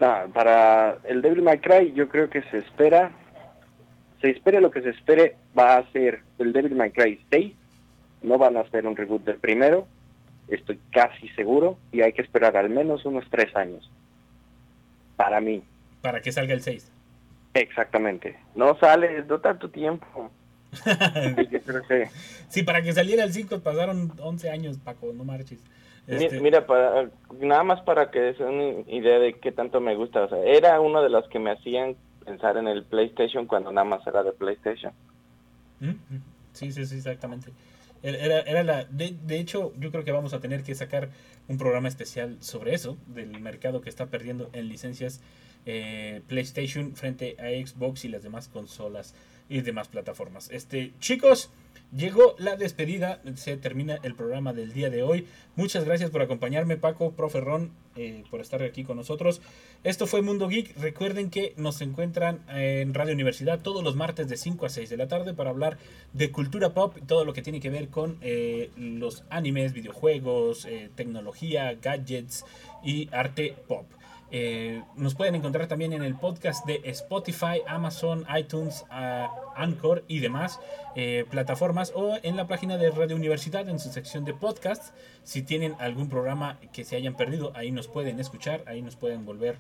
[0.02, 3.14] Ah, para el Devil May Cry yo creo que se espera,
[4.20, 7.54] se espera lo que se espere, va a ser el Devil May Cry 6,
[8.26, 9.88] no van a hacer un reboot del primero,
[10.48, 13.90] estoy casi seguro, y hay que esperar al menos unos tres años.
[15.16, 15.64] Para mí,
[16.02, 16.92] Para que salga el 6.
[17.54, 18.38] exactamente.
[18.56, 20.30] no sale, no tanto tiempo.
[22.50, 25.60] Sí, para que saliera el 5 pasaron 11 años, Paco, no marches.
[26.08, 27.10] Este, Mira, para,
[27.42, 30.24] nada más para que den una idea de qué tanto me gusta.
[30.24, 33.86] O sea, era uno de los que me hacían pensar en el PlayStation cuando nada
[33.86, 34.94] más era de PlayStation.
[35.80, 35.92] ¿Mm?
[36.54, 37.52] Sí, sí, sí, exactamente.
[38.06, 41.10] Era, era la, de, de hecho, yo creo que vamos a tener que sacar
[41.48, 45.22] un programa especial sobre eso, del mercado que está perdiendo en licencias
[45.66, 49.16] eh, PlayStation frente a Xbox y las demás consolas
[49.50, 50.50] y demás plataformas.
[50.52, 51.50] Este, chicos,
[51.96, 55.28] llegó la despedida, se termina el programa del día de hoy.
[55.56, 59.42] Muchas gracias por acompañarme, Paco, profe Ron, eh, por estar aquí con nosotros.
[59.84, 60.78] Esto fue Mundo Geek.
[60.78, 64.98] Recuerden que nos encuentran en Radio Universidad todos los martes de 5 a 6 de
[64.98, 65.78] la tarde para hablar
[66.14, 70.90] de cultura pop todo lo que tiene que ver con eh, los animes, videojuegos, eh,
[70.96, 72.46] tecnología, gadgets
[72.84, 73.86] y arte pop.
[74.32, 80.20] Eh, nos pueden encontrar también en el podcast de Spotify, Amazon, iTunes, ah, Anchor y
[80.20, 80.60] demás
[80.96, 84.96] eh, plataformas o en la página de Radio Universidad en su sección de podcast.
[85.24, 89.26] Si tienen algún programa que se hayan perdido, ahí nos pueden escuchar, ahí nos pueden
[89.26, 89.58] volver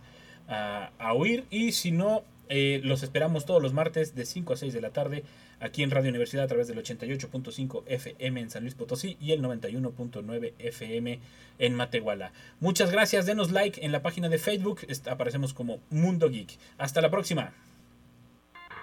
[0.47, 1.45] a, a oír.
[1.49, 4.91] Y si no, eh, los esperamos todos los martes de 5 a 6 de la
[4.91, 5.23] tarde
[5.59, 9.41] aquí en Radio Universidad a través del 88.5 FM en San Luis Potosí y el
[9.41, 11.19] 91.9 FM
[11.59, 12.31] en Matehuala.
[12.59, 16.57] Muchas gracias, denos like en la página de Facebook, est- aparecemos como Mundo Geek.
[16.77, 17.51] Hasta la próxima.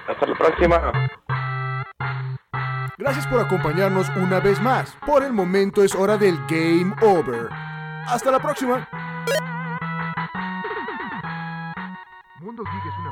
[0.09, 1.11] Hasta la próxima.
[2.99, 4.97] Gracias por acompañarnos una vez más.
[5.07, 7.49] Por el momento es hora del Game Over.
[8.07, 8.89] Hasta la próxima.
[12.41, 13.12] Mundo Geek es una